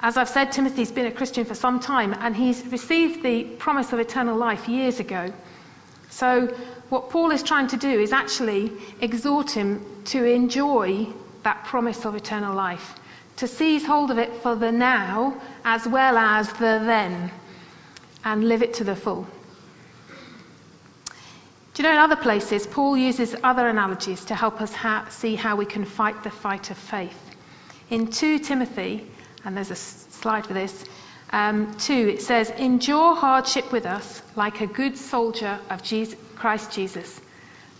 As 0.00 0.16
I've 0.16 0.28
said, 0.28 0.52
Timothy's 0.52 0.92
been 0.92 1.06
a 1.06 1.12
Christian 1.12 1.44
for 1.44 1.54
some 1.54 1.80
time 1.80 2.14
and 2.14 2.34
he's 2.36 2.64
received 2.66 3.22
the 3.22 3.44
promise 3.44 3.92
of 3.92 3.98
eternal 3.98 4.36
life 4.36 4.68
years 4.68 5.00
ago. 5.00 5.32
So, 6.10 6.48
what 6.88 7.10
Paul 7.10 7.30
is 7.30 7.42
trying 7.42 7.68
to 7.68 7.76
do 7.76 7.88
is 7.88 8.12
actually 8.12 8.72
exhort 9.00 9.50
him 9.50 9.84
to 10.06 10.24
enjoy 10.24 11.06
that 11.42 11.64
promise 11.64 12.04
of 12.04 12.14
eternal 12.14 12.54
life, 12.54 12.94
to 13.36 13.46
seize 13.46 13.84
hold 13.84 14.10
of 14.10 14.18
it 14.18 14.42
for 14.42 14.54
the 14.54 14.72
now 14.72 15.40
as 15.64 15.86
well 15.86 16.16
as 16.16 16.52
the 16.54 16.80
then, 16.84 17.30
and 18.24 18.48
live 18.48 18.62
it 18.62 18.74
to 18.74 18.84
the 18.84 18.96
full. 18.96 19.26
Do 21.74 21.82
you 21.82 21.88
know, 21.88 21.94
in 21.94 22.00
other 22.00 22.16
places, 22.16 22.66
Paul 22.66 22.98
uses 22.98 23.34
other 23.42 23.66
analogies 23.66 24.26
to 24.26 24.34
help 24.34 24.60
us 24.60 24.74
ha- 24.74 25.06
see 25.08 25.36
how 25.36 25.56
we 25.56 25.64
can 25.64 25.86
fight 25.86 26.22
the 26.22 26.30
fight 26.30 26.70
of 26.70 26.76
faith. 26.76 27.18
In 27.88 28.08
2 28.08 28.40
Timothy, 28.40 29.06
and 29.42 29.56
there's 29.56 29.70
a 29.70 29.76
slide 29.76 30.46
for 30.46 30.52
this, 30.52 30.84
um, 31.30 31.74
2, 31.76 31.92
it 31.94 32.22
says, 32.22 32.50
Endure 32.50 33.14
hardship 33.14 33.72
with 33.72 33.86
us 33.86 34.22
like 34.36 34.60
a 34.60 34.66
good 34.66 34.98
soldier 34.98 35.58
of 35.70 35.82
Jesus, 35.82 36.18
Christ 36.36 36.72
Jesus. 36.72 37.20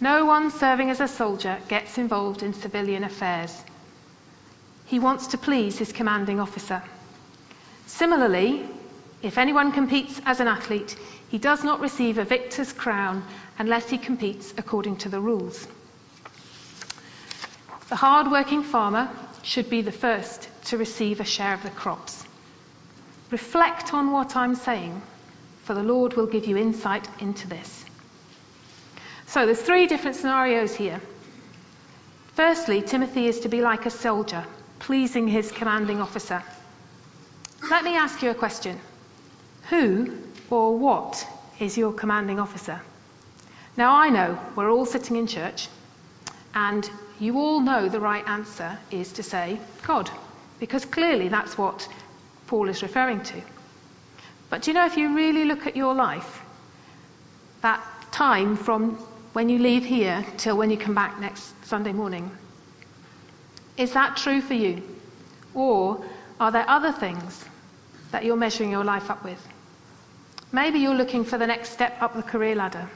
No 0.02 0.24
one 0.24 0.50
serving 0.50 0.90
as 0.90 0.98
a 0.98 1.06
soldier 1.06 1.60
gets 1.68 1.96
involved 1.96 2.42
in 2.42 2.54
civilian 2.54 3.04
affairs. 3.04 3.62
He 4.86 4.98
wants 4.98 5.28
to 5.28 5.38
please 5.38 5.78
his 5.78 5.92
commanding 5.92 6.40
officer. 6.40 6.82
Similarly, 7.86 8.66
if 9.22 9.38
anyone 9.38 9.70
competes 9.70 10.20
as 10.26 10.40
an 10.40 10.48
athlete, 10.48 10.96
he 11.28 11.38
does 11.38 11.62
not 11.62 11.78
receive 11.78 12.18
a 12.18 12.24
victor's 12.24 12.72
crown 12.72 13.24
unless 13.60 13.88
he 13.90 13.96
competes 13.96 14.52
according 14.58 14.96
to 14.96 15.08
the 15.08 15.20
rules. 15.20 15.68
The 17.88 17.94
hard-working 17.94 18.64
farmer 18.64 19.08
should 19.44 19.70
be 19.70 19.82
the 19.82 19.92
first 19.92 20.48
to 20.64 20.78
receive 20.78 21.20
a 21.20 21.24
share 21.24 21.54
of 21.54 21.62
the 21.62 21.70
crops. 21.70 22.26
Reflect 23.30 23.94
on 23.94 24.10
what 24.10 24.34
I'm 24.34 24.56
saying, 24.56 25.00
for 25.62 25.74
the 25.74 25.84
Lord 25.84 26.14
will 26.14 26.26
give 26.26 26.46
you 26.46 26.56
insight 26.56 27.06
into 27.20 27.46
this. 27.46 27.81
So 29.32 29.46
there's 29.46 29.62
three 29.62 29.86
different 29.86 30.16
scenarios 30.16 30.74
here. 30.74 31.00
Firstly, 32.34 32.82
Timothy 32.82 33.28
is 33.28 33.40
to 33.40 33.48
be 33.48 33.62
like 33.62 33.86
a 33.86 33.90
soldier, 33.90 34.44
pleasing 34.78 35.26
his 35.26 35.50
commanding 35.50 36.02
officer. 36.02 36.42
Let 37.70 37.82
me 37.82 37.96
ask 37.96 38.22
you 38.22 38.28
a 38.28 38.34
question. 38.34 38.78
Who 39.70 40.18
or 40.50 40.76
what 40.76 41.26
is 41.58 41.78
your 41.78 41.94
commanding 41.94 42.38
officer? 42.38 42.82
Now 43.74 43.96
I 43.96 44.10
know 44.10 44.38
we're 44.54 44.70
all 44.70 44.84
sitting 44.84 45.16
in 45.16 45.26
church 45.26 45.68
and 46.54 46.90
you 47.18 47.38
all 47.38 47.60
know 47.60 47.88
the 47.88 48.00
right 48.00 48.28
answer 48.28 48.78
is 48.90 49.14
to 49.14 49.22
say 49.22 49.58
God, 49.86 50.10
because 50.60 50.84
clearly 50.84 51.28
that's 51.28 51.56
what 51.56 51.88
Paul 52.48 52.68
is 52.68 52.82
referring 52.82 53.22
to. 53.22 53.40
But 54.50 54.60
do 54.60 54.72
you 54.72 54.74
know 54.74 54.84
if 54.84 54.98
you 54.98 55.16
really 55.16 55.46
look 55.46 55.66
at 55.66 55.74
your 55.74 55.94
life, 55.94 56.42
that 57.62 57.82
time 58.12 58.56
from 58.56 58.98
when 59.32 59.48
you 59.48 59.58
leave 59.58 59.84
here 59.84 60.24
till 60.36 60.56
when 60.56 60.70
you 60.70 60.76
come 60.76 60.94
back 60.94 61.18
next 61.18 61.52
Sunday 61.66 61.92
morning. 61.92 62.30
Is 63.76 63.92
that 63.94 64.16
true 64.16 64.40
for 64.40 64.54
you? 64.54 64.82
Or 65.54 66.04
are 66.38 66.50
there 66.52 66.68
other 66.68 66.92
things 66.92 67.44
that 68.10 68.24
you're 68.24 68.36
measuring 68.36 68.70
your 68.70 68.84
life 68.84 69.10
up 69.10 69.24
with? 69.24 69.40
Maybe 70.52 70.80
you're 70.80 70.94
looking 70.94 71.24
for 71.24 71.38
the 71.38 71.46
next 71.46 71.70
step 71.70 72.00
up 72.02 72.14
the 72.14 72.22
career 72.22 72.54
ladder. 72.54 72.88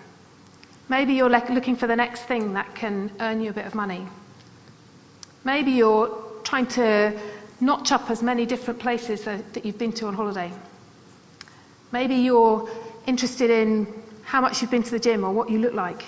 Maybe 0.88 1.14
you're 1.14 1.30
looking 1.30 1.76
for 1.76 1.86
the 1.86 1.96
next 1.96 2.22
thing 2.22 2.52
that 2.54 2.74
can 2.74 3.10
earn 3.18 3.40
you 3.40 3.50
a 3.50 3.54
bit 3.54 3.66
of 3.66 3.74
money. 3.74 4.06
Maybe 5.44 5.72
you're 5.72 6.10
trying 6.44 6.66
to 6.68 7.18
notch 7.60 7.92
up 7.92 8.10
as 8.10 8.22
many 8.22 8.44
different 8.46 8.78
places 8.80 9.24
that 9.24 9.64
you've 9.64 9.78
been 9.78 9.92
to 9.94 10.06
on 10.06 10.14
holiday. 10.14 10.52
Maybe 11.92 12.16
you're 12.16 12.68
interested 13.06 13.50
in 13.50 13.86
how 14.22 14.40
much 14.40 14.60
you've 14.60 14.70
been 14.70 14.82
to 14.82 14.90
the 14.90 14.98
gym 14.98 15.24
or 15.24 15.32
what 15.32 15.48
you 15.48 15.58
look 15.58 15.72
like. 15.72 16.02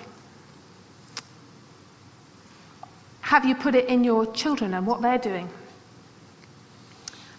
Have 3.29 3.45
you 3.45 3.55
put 3.55 3.75
it 3.75 3.91
in 3.91 4.05
your 4.05 4.25
children 4.33 4.73
and 4.73 4.87
what 4.87 5.03
they're 5.03 5.19
doing? 5.19 5.51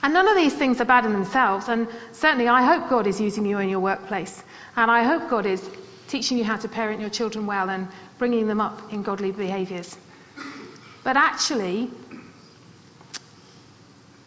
And 0.03 0.13
none 0.13 0.27
of 0.27 0.35
these 0.35 0.53
things 0.53 0.79
are 0.79 0.85
bad 0.85 1.03
in 1.03 1.13
themselves. 1.13 1.67
And 1.67 1.87
certainly, 2.11 2.47
I 2.47 2.61
hope 2.61 2.91
God 2.91 3.07
is 3.07 3.19
using 3.19 3.43
you 3.43 3.57
in 3.57 3.69
your 3.69 3.79
workplace. 3.79 4.43
And 4.75 4.91
I 4.91 5.01
hope 5.01 5.31
God 5.31 5.47
is 5.47 5.67
teaching 6.07 6.37
you 6.37 6.43
how 6.43 6.57
to 6.57 6.67
parent 6.67 7.01
your 7.01 7.09
children 7.09 7.47
well 7.47 7.71
and 7.71 7.87
bringing 8.19 8.45
them 8.45 8.61
up 8.61 8.93
in 8.93 9.01
godly 9.01 9.31
behaviours. 9.31 9.97
But 11.03 11.17
actually, 11.17 11.89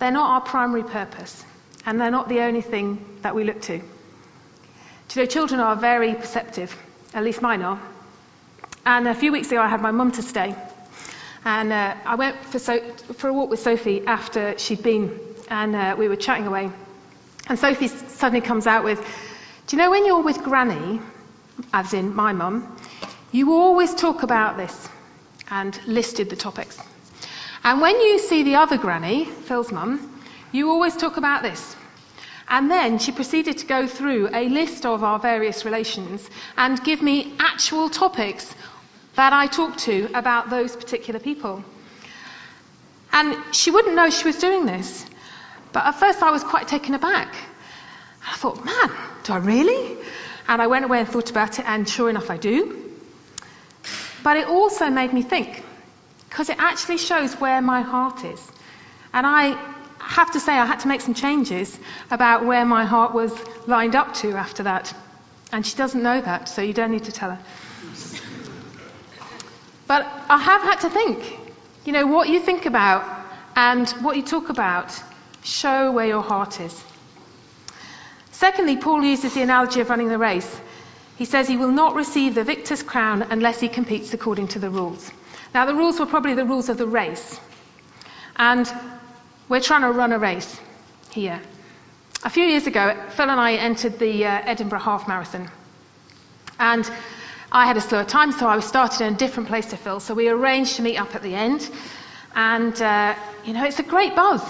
they're 0.00 0.11
not 0.11 0.31
our 0.31 0.40
primary 0.40 0.83
purpose. 0.83 1.45
And 1.87 2.00
they're 2.00 2.11
not 2.11 2.28
the 2.28 2.40
only 2.40 2.62
thing 2.62 3.21
that 3.23 3.37
we 3.37 3.45
look 3.45 3.62
to. 3.62 3.75
You 3.75 3.83
know, 5.14 5.26
children 5.26 5.61
are 5.61 5.76
very 5.76 6.16
perceptive. 6.16 6.76
At 7.14 7.23
least 7.23 7.40
mine 7.40 7.62
are. 7.62 7.81
And 8.85 9.07
a 9.07 9.14
few 9.14 9.31
weeks 9.31 9.52
ago, 9.52 9.62
I 9.62 9.69
had 9.69 9.81
my 9.81 9.92
mum 9.92 10.11
to 10.11 10.23
stay. 10.23 10.57
And 11.45 11.73
uh, 11.73 11.97
I 12.05 12.15
went 12.15 12.45
for, 12.45 12.59
so- 12.59 12.93
for 13.17 13.29
a 13.29 13.33
walk 13.33 13.51
with 13.51 13.61
Sophie 13.61 14.07
after 14.07 14.57
she'd 14.59 14.83
been, 14.83 15.19
and 15.49 15.75
uh, 15.75 15.97
we 15.99 16.09
were 16.09 16.17
chatting 16.17 16.47
away. 16.47 16.71
And 17.49 17.59
Sophie 17.59 17.89
suddenly 17.89 18.41
comes 18.41 18.67
out 18.67 18.85
with, 18.85 19.01
Do 19.67 19.77
you 19.77 19.83
know 19.83 19.91
when 19.91 20.07
you're 20.07 20.23
with 20.23 20.43
Granny, 20.43 21.01
as 21.73 21.95
in 21.95 22.15
my 22.15 22.33
mum, 22.33 22.77
you 23.33 23.53
always 23.55 23.95
talk 23.95 24.23
about 24.23 24.57
this, 24.57 24.89
and 25.51 25.79
listed 25.87 26.31
the 26.31 26.37
topics. 26.37 26.79
And 27.65 27.81
when 27.81 28.01
you 28.01 28.19
see 28.19 28.43
the 28.43 28.57
other 28.57 28.79
Granny, 28.79 29.25
Phil's 29.25 29.73
mum, 29.73 30.21
you 30.53 30.71
always 30.71 30.97
talk 30.97 31.17
about 31.17 31.43
this. 31.43 31.77
And 32.49 32.71
then 32.71 32.99
she 32.99 33.13
proceeded 33.13 33.59
to 33.59 33.67
go 33.67 33.87
through 33.87 34.29
a 34.33 34.49
list 34.49 34.85
of 34.85 35.03
our 35.03 35.19
various 35.19 35.65
relations 35.65 36.29
and 36.57 36.83
give 36.85 37.01
me 37.01 37.35
actual 37.39 37.89
topics 37.89 38.55
that 39.14 39.33
I 39.33 39.47
talked 39.47 39.81
to 39.81 40.09
about 40.14 40.50
those 40.50 40.75
particular 40.75 41.21
people. 41.21 41.64
And 43.12 43.37
she 43.54 43.71
wouldn't 43.71 43.95
know 43.95 44.09
she 44.11 44.25
was 44.25 44.38
doing 44.38 44.64
this. 44.66 45.04
But 45.73 45.85
at 45.85 45.92
first 45.92 46.23
I 46.23 46.31
was 46.31 46.42
quite 46.42 46.69
taken 46.69 46.95
aback. 46.95 47.35
I 48.26 48.37
thought, 48.37 48.64
man, 48.64 48.90
do 49.25 49.33
I 49.33 49.38
really? 49.38 49.97
And 50.49 50.62
I 50.62 50.66
went 50.66 50.85
away 50.85 51.00
and 51.00 51.09
thought 51.09 51.31
about 51.31 51.59
it, 51.59 51.66
and 51.66 51.88
sure 51.88 52.11
enough, 52.11 52.31
I 52.31 52.37
do. 52.37 52.90
But 54.23 54.37
it 54.37 54.47
also 54.47 54.90
made 54.90 55.12
me 55.12 55.23
think, 55.23 55.62
because 56.28 56.49
it 56.49 56.57
actually 56.59 56.99
shows 56.99 57.35
where 57.35 57.61
my 57.61 57.83
heart 57.83 58.25
is. 58.25 58.52
And 59.12 59.26
I 59.26 59.59
have 59.99 60.33
to 60.33 60.40
say, 60.40 60.52
I 60.52 60.66
had 60.66 60.81
to 60.81 60.88
make 60.88 61.00
some 61.00 61.14
changes 61.14 61.78
about 62.11 62.45
where 62.45 62.64
my 62.64 62.85
heart 62.85 63.14
was 63.14 63.33
lined 63.66 63.95
up 63.95 64.14
to 64.14 64.33
after 64.33 64.64
that. 64.64 64.95
And 65.52 65.66
she 65.66 65.76
doesn't 65.76 66.02
know 66.02 66.21
that, 66.21 66.49
so 66.49 66.62
you 66.62 66.73
don't 66.73 66.90
need 66.90 67.04
to 67.04 67.12
tell 67.12 67.31
her. 67.31 67.38
But 69.93 70.07
I 70.31 70.39
have 70.39 70.63
had 70.63 70.81
to 70.81 70.89
think, 70.89 71.39
you 71.85 71.93
know, 71.93 72.07
what 72.07 72.31
you 72.31 72.41
think 72.41 72.65
about 72.65 73.05
and 73.55 73.87
what 74.01 74.17
you 74.17 74.23
talk 74.23 74.49
about 74.49 74.99
show 75.45 75.93
where 75.93 76.07
your 76.07 76.23
heart 76.23 76.63
is. 76.63 76.83
Secondly, 78.31 78.79
Paul 78.79 79.05
uses 79.05 79.35
the 79.35 79.43
analogy 79.43 79.81
of 79.81 79.91
running 79.91 80.09
the 80.09 80.17
race. 80.17 80.51
He 81.17 81.27
says 81.27 81.47
he 81.47 81.59
will 81.59 81.71
not 81.71 81.95
receive 81.95 82.35
the 82.35 82.43
victor's 82.43 82.83
crown 82.83 83.21
unless 83.21 83.61
he 83.61 83.69
competes 83.69 84.15
according 84.15 84.49
to 84.55 84.59
the 84.59 84.71
rules. 84.71 85.13
Now, 85.53 85.67
the 85.67 85.75
rules 85.75 86.01
were 86.01 86.07
probably 86.07 86.33
the 86.33 86.47
rules 86.47 86.71
of 86.71 86.79
the 86.79 86.87
race. 86.87 87.39
And 88.37 88.67
we're 89.51 89.61
trying 89.61 89.83
to 89.83 89.93
run 89.93 90.13
a 90.13 90.19
race 90.19 90.59
here. 91.11 91.39
A 92.25 92.31
few 92.31 92.45
years 92.45 92.67
ago, 92.67 92.97
Phil 93.11 93.29
and 93.29 93.39
I 93.39 93.57
entered 93.57 93.99
the 93.99 94.25
uh, 94.25 94.41
Edinburgh 94.43 94.87
Half 94.89 95.07
Marathon. 95.07 95.51
And 96.59 96.91
I 97.55 97.67
had 97.67 97.77
a 97.77 97.83
slower 97.83 98.05
time, 98.05 98.33
so 98.33 98.47
I 98.47 98.57
was 98.57 98.65
started 98.65 99.05
in 99.05 99.13
a 99.13 99.17
different 99.19 99.51
place 99.51 99.67
to 99.67 99.77
Phil. 99.77 100.01
So 100.01 100.15
we 100.15 100.31
arranged 100.31 100.77
to 100.77 100.83
meet 100.83 100.97
up 100.97 101.15
at 101.15 101.23
the 101.23 101.35
end. 101.35 101.71
And, 102.35 102.81
uh, 102.81 103.15
you 103.45 103.53
know, 103.53 103.62
it's 103.67 103.79
a 103.79 103.83
great 103.83 104.17
buzz. 104.17 104.43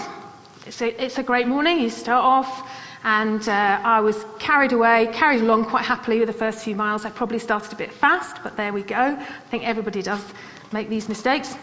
It's 0.65 0.81
a, 0.81 1.03
it's 1.03 1.17
a 1.17 1.23
great 1.23 1.45
morning. 1.45 1.81
You 1.81 1.89
start 1.89 2.23
off, 2.23 2.71
and 3.03 3.45
uh, 3.49 3.81
I 3.83 3.99
was 3.99 4.15
carried 4.39 4.71
away, 4.71 5.09
carried 5.11 5.41
along 5.41 5.65
quite 5.65 5.83
happily 5.83 6.19
with 6.19 6.27
the 6.27 6.33
first 6.33 6.63
few 6.63 6.77
miles. 6.77 7.03
I 7.03 7.09
probably 7.09 7.39
started 7.39 7.73
a 7.73 7.75
bit 7.75 7.91
fast, 7.91 8.41
but 8.41 8.55
there 8.55 8.71
we 8.71 8.83
go. 8.83 8.95
I 8.95 9.25
think 9.51 9.67
everybody 9.67 10.01
does 10.01 10.23
make 10.71 10.87
these 10.87 11.09
mistakes. 11.09 11.53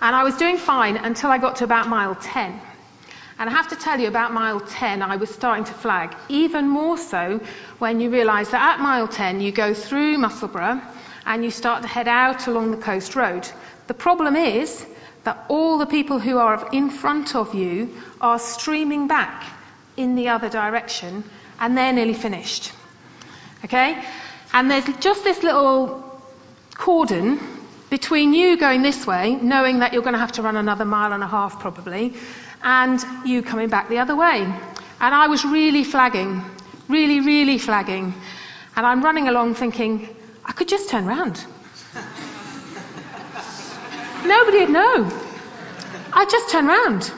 And 0.00 0.16
I 0.16 0.22
was 0.22 0.38
doing 0.38 0.56
fine 0.56 0.96
until 0.96 1.30
I 1.30 1.36
got 1.36 1.56
to 1.56 1.64
about 1.64 1.86
mile 1.86 2.14
10. 2.14 2.58
And 3.38 3.48
I 3.48 3.52
have 3.52 3.68
to 3.68 3.76
tell 3.76 4.00
you, 4.00 4.08
about 4.08 4.32
mile 4.32 4.60
10, 4.60 5.00
I 5.00 5.16
was 5.16 5.30
starting 5.30 5.64
to 5.64 5.72
flag. 5.72 6.14
Even 6.28 6.68
more 6.68 6.98
so 6.98 7.40
when 7.78 8.00
you 8.00 8.10
realise 8.10 8.50
that 8.50 8.74
at 8.74 8.80
mile 8.80 9.06
10, 9.06 9.40
you 9.40 9.52
go 9.52 9.74
through 9.74 10.18
Musselburgh 10.18 10.80
and 11.24 11.44
you 11.44 11.50
start 11.50 11.82
to 11.82 11.88
head 11.88 12.08
out 12.08 12.48
along 12.48 12.72
the 12.72 12.76
coast 12.76 13.14
road. 13.14 13.48
The 13.86 13.94
problem 13.94 14.34
is 14.34 14.84
that 15.22 15.44
all 15.48 15.78
the 15.78 15.86
people 15.86 16.18
who 16.18 16.38
are 16.38 16.68
in 16.72 16.90
front 16.90 17.36
of 17.36 17.54
you 17.54 17.94
are 18.20 18.38
streaming 18.38 19.06
back 19.06 19.44
in 19.96 20.16
the 20.16 20.30
other 20.30 20.48
direction 20.48 21.22
and 21.60 21.76
they're 21.76 21.92
nearly 21.92 22.14
finished. 22.14 22.72
Okay? 23.64 24.02
And 24.52 24.70
there's 24.70 24.86
just 24.98 25.24
this 25.24 25.42
little 25.42 26.20
cordon 26.74 27.38
between 27.90 28.34
you 28.34 28.58
going 28.58 28.82
this 28.82 29.06
way, 29.06 29.34
knowing 29.34 29.78
that 29.78 29.92
you're 29.92 30.02
going 30.02 30.14
to 30.14 30.18
have 30.18 30.32
to 30.32 30.42
run 30.42 30.56
another 30.56 30.84
mile 30.84 31.12
and 31.12 31.22
a 31.22 31.26
half 31.26 31.60
probably, 31.60 32.14
and 32.62 33.04
you 33.24 33.42
coming 33.42 33.68
back 33.68 33.88
the 33.88 33.98
other 33.98 34.16
way. 34.16 34.42
And 35.00 35.14
I 35.14 35.28
was 35.28 35.44
really 35.44 35.84
flagging, 35.84 36.42
really, 36.88 37.20
really 37.20 37.58
flagging. 37.58 38.14
And 38.76 38.86
I'm 38.86 39.04
running 39.04 39.28
along 39.28 39.54
thinking, 39.54 40.08
I 40.44 40.52
could 40.52 40.68
just 40.68 40.88
turn 40.88 41.06
round. 41.06 41.44
Nobody 44.24 44.60
would 44.60 44.70
know. 44.70 45.10
I'd 46.12 46.30
just 46.30 46.50
turn 46.50 46.66
round. 46.66 47.12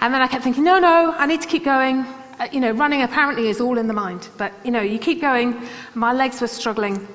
And 0.00 0.12
then 0.12 0.20
I 0.20 0.26
kept 0.26 0.42
thinking, 0.42 0.64
no, 0.64 0.80
no, 0.80 1.14
I 1.16 1.26
need 1.26 1.42
to 1.42 1.48
keep 1.48 1.64
going. 1.64 2.04
Uh, 2.40 2.48
you 2.50 2.58
know, 2.58 2.72
running 2.72 3.02
apparently 3.02 3.48
is 3.48 3.60
all 3.60 3.78
in 3.78 3.86
the 3.86 3.94
mind. 3.94 4.28
But, 4.36 4.52
you 4.64 4.72
know, 4.72 4.80
you 4.80 4.98
keep 4.98 5.20
going. 5.20 5.62
My 5.94 6.12
legs 6.12 6.40
were 6.40 6.48
struggling. 6.48 7.06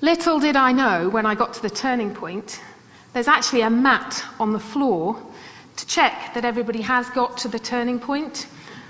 Little 0.00 0.40
did 0.40 0.56
I 0.56 0.72
know 0.72 1.08
when 1.08 1.26
I 1.26 1.36
got 1.36 1.54
to 1.54 1.62
the 1.62 1.70
turning 1.70 2.12
point, 2.12 2.60
there's 3.12 3.28
actually 3.28 3.60
a 3.60 3.70
mat 3.70 4.24
on 4.40 4.52
the 4.52 4.58
floor 4.58 5.22
to 5.76 5.86
check 5.86 6.34
that 6.34 6.44
everybody 6.44 6.82
has 6.82 7.08
got 7.10 7.38
to 7.38 7.48
the 7.48 7.58
turning 7.58 7.98
point 7.98 8.46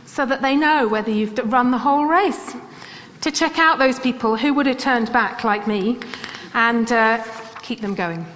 so 0.07 0.27
that 0.27 0.43
they 0.43 0.57
know 0.57 0.89
whether 0.89 1.11
you've 1.11 1.39
run 1.53 1.71
the 1.71 1.79
whole 1.79 2.05
race. 2.05 2.57
To 3.23 3.31
check 3.31 3.59
out 3.59 3.79
those 3.79 3.99
people 4.01 4.37
who 4.37 4.55
would 4.55 4.67
have 4.67 4.79
turned 4.79 5.13
back 5.13 5.45
like 5.45 5.67
me 5.67 6.01
and 6.55 6.91
uh, 6.91 7.25
keep 7.63 7.81
them 7.81 7.95
going. 7.95 8.27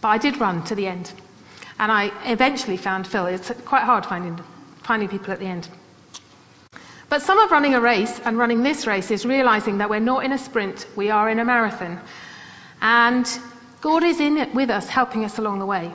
But 0.00 0.08
I 0.08 0.18
did 0.18 0.38
run 0.38 0.64
to 0.64 0.74
the 0.74 0.86
end. 0.86 1.12
And 1.78 1.90
I 1.90 2.10
eventually 2.24 2.76
found 2.76 3.06
Phil. 3.06 3.26
It's 3.26 3.50
quite 3.64 3.82
hard 3.82 4.06
finding, 4.06 4.40
finding 4.82 5.08
people 5.08 5.32
at 5.32 5.40
the 5.40 5.46
end. 5.46 5.68
But 7.08 7.22
some 7.22 7.38
of 7.38 7.50
running 7.50 7.74
a 7.74 7.80
race 7.80 8.18
and 8.24 8.38
running 8.38 8.62
this 8.62 8.86
race 8.86 9.10
is 9.10 9.26
realizing 9.26 9.78
that 9.78 9.90
we're 9.90 10.00
not 10.00 10.24
in 10.24 10.32
a 10.32 10.38
sprint, 10.38 10.86
we 10.96 11.10
are 11.10 11.28
in 11.28 11.38
a 11.38 11.44
marathon. 11.44 12.00
And 12.80 13.28
God 13.80 14.02
is 14.02 14.20
in 14.20 14.38
it 14.38 14.54
with 14.54 14.70
us, 14.70 14.88
helping 14.88 15.24
us 15.24 15.38
along 15.38 15.58
the 15.58 15.66
way. 15.66 15.92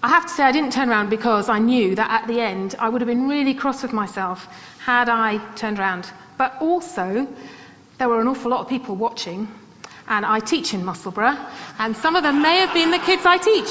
I 0.00 0.08
have 0.08 0.26
to 0.26 0.32
say, 0.32 0.44
I 0.44 0.52
didn't 0.52 0.72
turn 0.72 0.90
around 0.90 1.10
because 1.10 1.48
I 1.48 1.58
knew 1.58 1.96
that 1.96 2.10
at 2.22 2.28
the 2.28 2.40
end 2.40 2.76
I 2.78 2.88
would 2.88 3.00
have 3.00 3.08
been 3.08 3.28
really 3.28 3.54
cross 3.54 3.82
with 3.82 3.92
myself 3.92 4.46
had 4.78 5.08
I 5.08 5.38
turned 5.56 5.80
around. 5.80 6.08
But 6.36 6.58
also, 6.60 7.26
there 7.98 8.08
were 8.08 8.20
an 8.20 8.28
awful 8.28 8.52
lot 8.52 8.60
of 8.60 8.68
people 8.68 8.94
watching, 8.94 9.48
and 10.06 10.24
I 10.24 10.38
teach 10.38 10.72
in 10.72 10.84
Musselburgh, 10.84 11.36
and 11.80 11.96
some 11.96 12.14
of 12.14 12.22
them 12.22 12.42
may 12.42 12.58
have 12.58 12.72
been 12.72 12.92
the 12.92 12.98
kids 12.98 13.22
I 13.26 13.38
teach. 13.38 13.68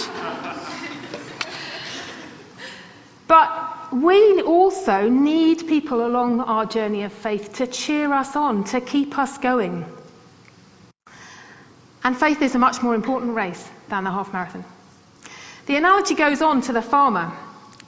But 3.28 3.94
we 3.94 4.42
also 4.42 5.08
need 5.10 5.66
people 5.68 6.06
along 6.06 6.42
our 6.42 6.66
journey 6.66 7.04
of 7.04 7.14
faith 7.14 7.54
to 7.56 7.68
cheer 7.68 8.12
us 8.14 8.36
on, 8.36 8.66
to 8.66 8.82
keep 8.82 9.18
us 9.18 9.38
going. 9.38 9.86
And 12.04 12.18
faith 12.18 12.42
is 12.42 12.54
a 12.54 12.60
much 12.60 12.82
more 12.82 12.96
important 12.96 13.34
race 13.34 13.70
than 13.88 14.04
the 14.04 14.12
half 14.12 14.34
marathon. 14.34 14.66
The 15.68 15.76
analogy 15.76 16.16
goes 16.16 16.42
on 16.42 16.62
to 16.62 16.74
the 16.74 16.82
farmer. 16.82 17.34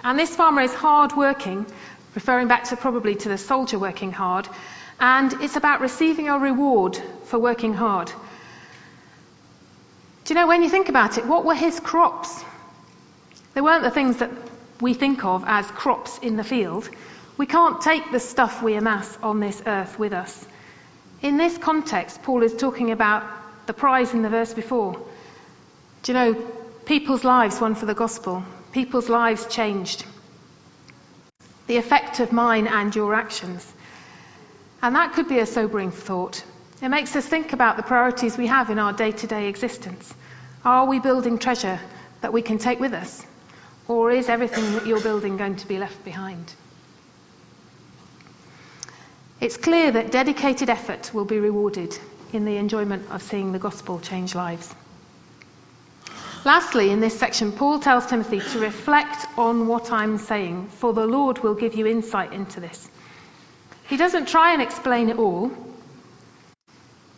And 0.04 0.20
this 0.20 0.36
farmer 0.36 0.62
is 0.62 0.74
hard 0.74 1.16
working, 1.16 1.66
referring 2.14 2.50
back 2.50 2.66
to 2.66 2.78
probably 2.78 3.16
to 3.16 3.30
the 3.30 3.38
soldier 3.38 3.80
working 3.80 4.12
hard. 4.12 4.48
And 5.00 5.32
it's 5.42 5.56
about 5.56 5.80
receiving 5.80 6.28
a 6.28 6.38
reward 6.38 6.98
for 7.26 7.40
working 7.40 7.74
hard. 7.74 8.12
Do 10.26 10.34
you 10.34 10.36
know, 10.36 10.48
when 10.48 10.62
you 10.62 10.70
think 10.70 10.90
about 10.90 11.18
it, 11.18 11.26
what 11.26 11.46
were 11.46 11.56
his 11.56 11.80
crops? 11.80 12.44
They 13.54 13.62
weren't 13.62 13.84
the 13.84 13.92
things 13.92 14.18
that 14.18 14.32
we 14.82 14.94
think 14.94 15.24
of 15.24 15.46
as 15.48 15.66
crops 15.72 16.18
in 16.20 16.36
the 16.36 16.44
field. 16.44 16.90
We 17.38 17.46
can't 17.46 17.80
take 17.80 18.12
the 18.12 18.20
stuff 18.20 18.62
we 18.62 18.76
amass 18.76 19.18
on 19.24 19.40
this 19.40 19.62
earth 19.66 19.98
with 19.98 20.12
us. 20.12 20.46
In 21.22 21.38
this 21.38 21.58
context, 21.58 22.24
Paul 22.24 22.44
is 22.44 22.54
talking 22.54 22.92
about 22.92 23.24
the 23.68 23.74
prize 23.74 24.14
in 24.14 24.22
the 24.22 24.30
verse 24.30 24.54
before. 24.54 25.02
Do 26.04 26.12
you 26.12 26.14
know, 26.14 26.59
People's 26.90 27.24
lives 27.24 27.62
won 27.62 27.76
for 27.76 27.86
the 27.86 27.94
gospel. 27.94 28.44
People's 28.72 29.10
lives 29.10 29.46
changed. 29.46 30.04
the 31.68 31.78
effect 31.78 32.20
of 32.20 32.32
mine 32.32 32.66
and 32.66 32.96
your 32.96 33.14
actions. 33.14 33.72
And 34.82 34.96
that 34.96 35.14
could 35.14 35.30
be 35.30 35.38
a 35.38 35.46
sobering 35.46 35.92
thought. 35.92 36.44
It 36.82 36.90
makes 36.90 37.16
us 37.16 37.28
think 37.28 37.54
about 37.54 37.78
the 37.78 37.84
priorities 37.84 38.40
we 38.40 38.48
have 38.48 38.72
in 38.72 38.80
our 38.80 38.92
day 38.92 39.12
to 39.12 39.28
day 39.28 39.50
existence. 39.50 40.12
Are 40.66 40.88
we 40.88 41.00
building 41.00 41.38
treasure 41.38 41.80
that 42.22 42.34
we 42.34 42.42
can 42.42 42.58
take 42.58 42.80
with 42.80 42.94
us? 42.94 43.24
Or 43.88 44.10
is 44.10 44.28
everything 44.28 44.74
that 44.74 44.88
you're 44.88 45.00
building 45.00 45.38
going 45.38 45.58
to 45.58 45.68
be 45.68 45.78
left 45.78 46.04
behind? 46.04 46.52
It's 49.40 49.58
clear 49.58 49.92
that 49.92 50.12
dedicated 50.12 50.72
effort 50.72 51.14
will 51.14 51.26
be 51.26 51.40
rewarded 51.40 51.96
in 52.34 52.46
the 52.46 52.58
enjoyment 52.58 53.12
of 53.12 53.22
seeing 53.22 53.52
the 53.52 53.60
gospel 53.60 54.00
change 54.00 54.34
lives. 54.34 54.74
Lastly, 56.46 56.90
in 56.90 57.02
this 57.02 57.20
section, 57.20 57.52
Paul 57.52 57.80
tells 57.80 58.06
Timothy 58.06 58.40
to 58.40 58.60
reflect 58.60 59.28
on 59.38 59.68
what 59.68 59.92
I'm 59.92 60.18
saying, 60.18 60.68
for 60.70 60.94
the 60.94 61.06
Lord 61.06 61.40
will 61.40 61.54
give 61.54 61.76
you 61.76 61.86
insight 61.86 62.32
into 62.32 62.62
this. 62.62 62.90
He 63.88 63.98
doesn't 63.98 64.28
try 64.28 64.54
and 64.54 64.62
explain 64.62 65.10
it 65.10 65.18
all, 65.18 65.52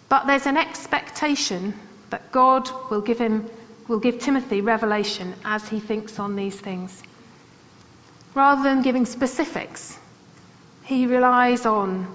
but 0.09 0.25
there's 0.25 0.47
an 0.47 0.57
expectation 0.57 1.73
that 2.09 2.31
God 2.31 2.69
will 2.89 3.01
give 3.01 3.19
him 3.19 3.49
will 3.87 3.99
give 3.99 4.19
Timothy 4.19 4.61
revelation 4.61 5.33
as 5.43 5.67
he 5.67 5.79
thinks 5.79 6.17
on 6.17 6.35
these 6.35 6.55
things. 6.55 7.03
Rather 8.33 8.63
than 8.63 8.81
giving 8.81 9.05
specifics, 9.05 9.97
he 10.85 11.07
relies 11.07 11.65
on 11.65 12.07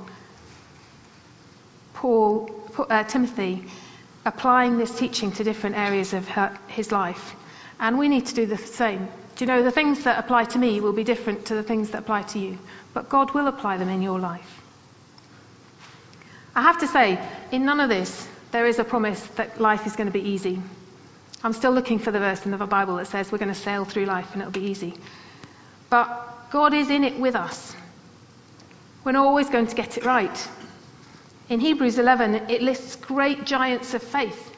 Paul, 1.92 2.50
uh, 2.78 3.04
Timothy 3.04 3.64
applying 4.26 4.76
this 4.76 4.98
teaching 4.98 5.30
to 5.32 5.44
different 5.44 5.76
areas 5.76 6.12
of 6.12 6.28
her, 6.28 6.58
his 6.66 6.92
life. 6.92 7.34
And 7.78 7.96
we 7.96 8.08
need 8.08 8.26
to 8.26 8.34
do 8.34 8.44
the 8.44 8.58
same. 8.58 9.08
Do 9.36 9.44
you 9.44 9.46
know, 9.46 9.62
the 9.62 9.70
things 9.70 10.04
that 10.04 10.18
apply 10.18 10.44
to 10.44 10.58
me 10.58 10.80
will 10.80 10.92
be 10.92 11.04
different 11.04 11.46
to 11.46 11.54
the 11.54 11.62
things 11.62 11.90
that 11.90 11.98
apply 12.00 12.22
to 12.22 12.38
you, 12.38 12.58
but 12.92 13.08
God 13.08 13.32
will 13.32 13.46
apply 13.46 13.76
them 13.76 13.88
in 13.88 14.02
your 14.02 14.18
life. 14.18 14.62
I 16.54 16.62
have 16.62 16.80
to 16.80 16.88
say, 16.88 17.20
in 17.52 17.64
none 17.64 17.80
of 17.80 17.88
this, 17.88 18.28
there 18.50 18.66
is 18.66 18.78
a 18.78 18.84
promise 18.84 19.20
that 19.36 19.60
life 19.60 19.86
is 19.86 19.94
going 19.94 20.06
to 20.08 20.12
be 20.12 20.28
easy. 20.30 20.60
I'm 21.44 21.52
still 21.52 21.72
looking 21.72 21.98
for 21.98 22.10
the 22.10 22.18
verse 22.18 22.44
in 22.44 22.50
the 22.50 22.58
Bible 22.58 22.96
that 22.96 23.06
says 23.06 23.30
we're 23.30 23.38
going 23.38 23.52
to 23.52 23.60
sail 23.60 23.84
through 23.84 24.06
life 24.06 24.32
and 24.32 24.42
it'll 24.42 24.52
be 24.52 24.70
easy. 24.70 24.94
But 25.90 26.50
God 26.50 26.74
is 26.74 26.90
in 26.90 27.04
it 27.04 27.20
with 27.20 27.36
us. 27.36 27.76
We're 29.04 29.12
not 29.12 29.26
always 29.26 29.50
going 29.50 29.68
to 29.68 29.74
get 29.76 29.98
it 29.98 30.04
right. 30.04 30.48
In 31.48 31.60
Hebrews 31.60 31.98
11, 31.98 32.50
it 32.50 32.62
lists 32.62 32.96
great 32.96 33.44
giants 33.44 33.94
of 33.94 34.02
faith. 34.02 34.52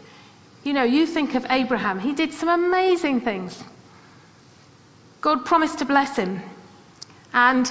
You 0.64 0.72
know, 0.72 0.84
you 0.84 1.06
think 1.06 1.34
of 1.34 1.46
Abraham, 1.50 1.98
he 1.98 2.14
did 2.14 2.32
some 2.32 2.48
amazing 2.48 3.20
things. 3.20 3.62
God 5.20 5.44
promised 5.44 5.80
to 5.80 5.84
bless 5.84 6.16
him. 6.16 6.40
And 7.32 7.70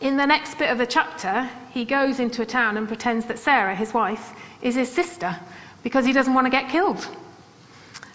in 0.00 0.16
the 0.16 0.26
next 0.26 0.58
bit 0.58 0.70
of 0.70 0.78
the 0.78 0.86
chapter, 0.86 1.48
he 1.72 1.84
goes 1.84 2.20
into 2.20 2.42
a 2.42 2.46
town 2.46 2.76
and 2.76 2.88
pretends 2.88 3.26
that 3.26 3.38
Sarah, 3.38 3.74
his 3.74 3.92
wife, 3.92 4.32
is 4.62 4.74
his 4.74 4.90
sister 4.90 5.36
because 5.82 6.06
he 6.06 6.12
doesn't 6.12 6.32
want 6.32 6.46
to 6.46 6.50
get 6.50 6.70
killed. 6.70 7.06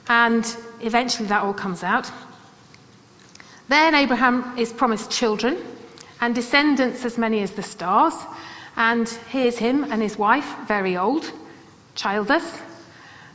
And 0.08 0.44
eventually 0.82 1.28
that 1.28 1.44
all 1.44 1.54
comes 1.54 1.84
out. 1.84 2.10
Then 3.68 3.94
Abraham 3.94 4.58
is 4.58 4.74
promised 4.74 5.12
children 5.12 5.58
and 6.20 6.34
descendants 6.34 7.06
as 7.06 7.20
many 7.20 7.42
as 7.42 7.52
the 7.52 7.62
stars. 7.62 8.16
And 8.80 9.10
here's 9.30 9.58
him 9.58 9.92
and 9.92 10.02
his 10.02 10.18
wife, 10.18 10.56
very 10.66 10.96
old, 10.96 11.30
childless. 11.96 12.62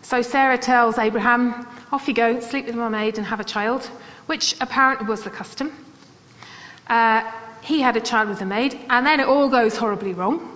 So 0.00 0.22
Sarah 0.22 0.56
tells 0.56 0.98
Abraham, 0.98 1.66
off 1.92 2.08
you 2.08 2.14
go, 2.14 2.40
sleep 2.40 2.64
with 2.64 2.74
my 2.74 2.88
maid 2.88 3.18
and 3.18 3.26
have 3.26 3.40
a 3.40 3.44
child, 3.44 3.82
which 4.24 4.56
apparently 4.62 5.06
was 5.06 5.22
the 5.22 5.28
custom. 5.28 5.70
Uh, 6.86 7.30
he 7.60 7.82
had 7.82 7.94
a 7.98 8.00
child 8.00 8.30
with 8.30 8.38
the 8.38 8.46
maid, 8.46 8.74
and 8.88 9.06
then 9.06 9.20
it 9.20 9.28
all 9.28 9.50
goes 9.50 9.76
horribly 9.76 10.14
wrong. 10.14 10.50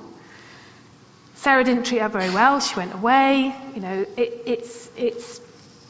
Sarah 1.34 1.64
didn't 1.64 1.84
treat 1.84 2.00
her 2.00 2.08
very 2.08 2.30
well. 2.30 2.58
She 2.60 2.74
went 2.74 2.94
away. 2.94 3.54
You 3.74 3.80
know, 3.82 4.06
it, 4.16 4.42
it's, 4.46 4.90
it's 4.96 5.40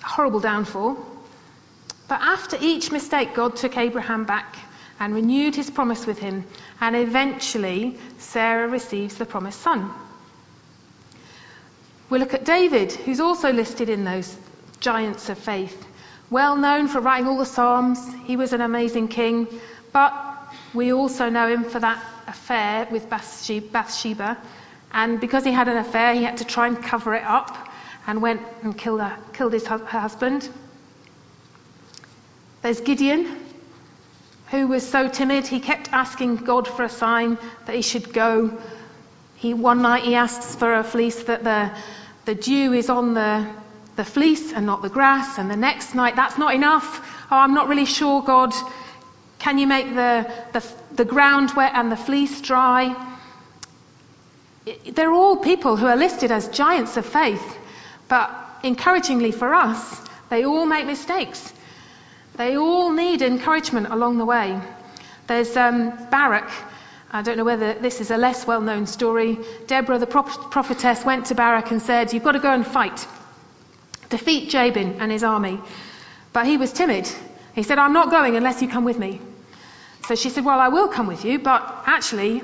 horrible 0.02 0.40
downfall. 0.40 0.96
But 2.08 2.20
after 2.20 2.58
each 2.60 2.90
mistake, 2.90 3.34
God 3.34 3.54
took 3.54 3.76
Abraham 3.76 4.24
back 4.24 4.56
and 5.00 5.14
renewed 5.14 5.54
his 5.54 5.70
promise 5.70 6.06
with 6.06 6.18
him, 6.18 6.44
and 6.80 6.96
eventually 6.96 7.98
Sarah 8.18 8.68
receives 8.68 9.16
the 9.16 9.26
promised 9.26 9.60
son. 9.60 9.90
We 12.10 12.18
look 12.18 12.34
at 12.34 12.44
David, 12.44 12.92
who's 12.92 13.20
also 13.20 13.52
listed 13.52 13.88
in 13.88 14.04
those 14.04 14.36
giants 14.80 15.28
of 15.28 15.38
faith. 15.38 15.86
Well 16.30 16.56
known 16.56 16.88
for 16.88 17.00
writing 17.00 17.26
all 17.26 17.38
the 17.38 17.46
Psalms, 17.46 18.00
he 18.24 18.36
was 18.36 18.52
an 18.52 18.60
amazing 18.60 19.08
king, 19.08 19.46
but 19.92 20.14
we 20.74 20.92
also 20.92 21.28
know 21.28 21.48
him 21.48 21.64
for 21.64 21.80
that 21.80 22.02
affair 22.26 22.86
with 22.90 23.08
Bathsheba. 23.08 24.38
And 24.92 25.20
because 25.20 25.44
he 25.44 25.52
had 25.52 25.68
an 25.68 25.76
affair, 25.76 26.14
he 26.14 26.22
had 26.22 26.38
to 26.38 26.44
try 26.44 26.66
and 26.66 26.82
cover 26.82 27.14
it 27.14 27.24
up 27.24 27.56
and 28.06 28.22
went 28.22 28.42
and 28.62 28.76
killed, 28.76 29.00
her, 29.00 29.16
killed 29.34 29.52
his 29.52 29.66
husband. 29.66 30.48
There's 32.62 32.80
Gideon, 32.80 33.36
who 34.50 34.66
was 34.66 34.88
so 34.88 35.08
timid, 35.08 35.46
he 35.46 35.60
kept 35.60 35.92
asking 35.92 36.36
God 36.36 36.66
for 36.66 36.82
a 36.82 36.88
sign 36.88 37.38
that 37.66 37.74
he 37.74 37.82
should 37.82 38.12
go. 38.12 38.58
He, 39.36 39.52
one 39.54 39.82
night 39.82 40.04
he 40.04 40.14
asks 40.14 40.56
for 40.56 40.74
a 40.74 40.82
fleece 40.82 41.24
that 41.24 41.44
the, 41.44 41.70
the 42.24 42.34
dew 42.34 42.72
is 42.72 42.88
on 42.88 43.14
the, 43.14 43.46
the 43.96 44.04
fleece 44.04 44.52
and 44.52 44.64
not 44.64 44.80
the 44.80 44.88
grass. 44.88 45.38
And 45.38 45.50
the 45.50 45.56
next 45.56 45.94
night, 45.94 46.16
that's 46.16 46.38
not 46.38 46.54
enough. 46.54 46.86
Oh, 47.30 47.36
I'm 47.36 47.52
not 47.52 47.68
really 47.68 47.84
sure, 47.84 48.22
God. 48.22 48.54
Can 49.38 49.58
you 49.58 49.66
make 49.66 49.94
the, 49.94 50.32
the, 50.52 50.64
the 50.94 51.04
ground 51.04 51.52
wet 51.54 51.72
and 51.74 51.92
the 51.92 51.96
fleece 51.96 52.40
dry? 52.40 52.96
They're 54.90 55.12
all 55.12 55.36
people 55.36 55.76
who 55.76 55.86
are 55.86 55.96
listed 55.96 56.32
as 56.32 56.48
giants 56.48 56.96
of 56.96 57.04
faith. 57.04 57.56
But 58.08 58.30
encouragingly 58.64 59.32
for 59.32 59.54
us, 59.54 60.00
they 60.30 60.44
all 60.46 60.64
make 60.64 60.86
mistakes. 60.86 61.52
They 62.38 62.56
all 62.56 62.92
need 62.92 63.20
encouragement 63.20 63.88
along 63.88 64.18
the 64.18 64.24
way. 64.24 64.60
There's 65.26 65.56
um, 65.56 65.90
Barak. 66.08 66.48
I 67.10 67.22
don't 67.22 67.36
know 67.36 67.44
whether 67.44 67.74
this 67.74 68.00
is 68.00 68.12
a 68.12 68.16
less 68.16 68.46
well 68.46 68.60
known 68.60 68.86
story. 68.86 69.38
Deborah, 69.66 69.98
the 69.98 70.06
prophetess, 70.06 71.04
went 71.04 71.26
to 71.26 71.34
Barak 71.34 71.72
and 71.72 71.82
said, 71.82 72.12
You've 72.12 72.22
got 72.22 72.32
to 72.32 72.38
go 72.38 72.52
and 72.52 72.64
fight. 72.64 73.06
Defeat 74.08 74.50
Jabin 74.50 75.00
and 75.00 75.10
his 75.10 75.24
army. 75.24 75.58
But 76.32 76.46
he 76.46 76.56
was 76.56 76.72
timid. 76.72 77.08
He 77.56 77.64
said, 77.64 77.78
I'm 77.78 77.92
not 77.92 78.10
going 78.10 78.36
unless 78.36 78.62
you 78.62 78.68
come 78.68 78.84
with 78.84 79.00
me. 79.00 79.20
So 80.06 80.14
she 80.14 80.30
said, 80.30 80.44
Well, 80.44 80.60
I 80.60 80.68
will 80.68 80.86
come 80.86 81.08
with 81.08 81.24
you, 81.24 81.40
but 81.40 81.82
actually, 81.86 82.40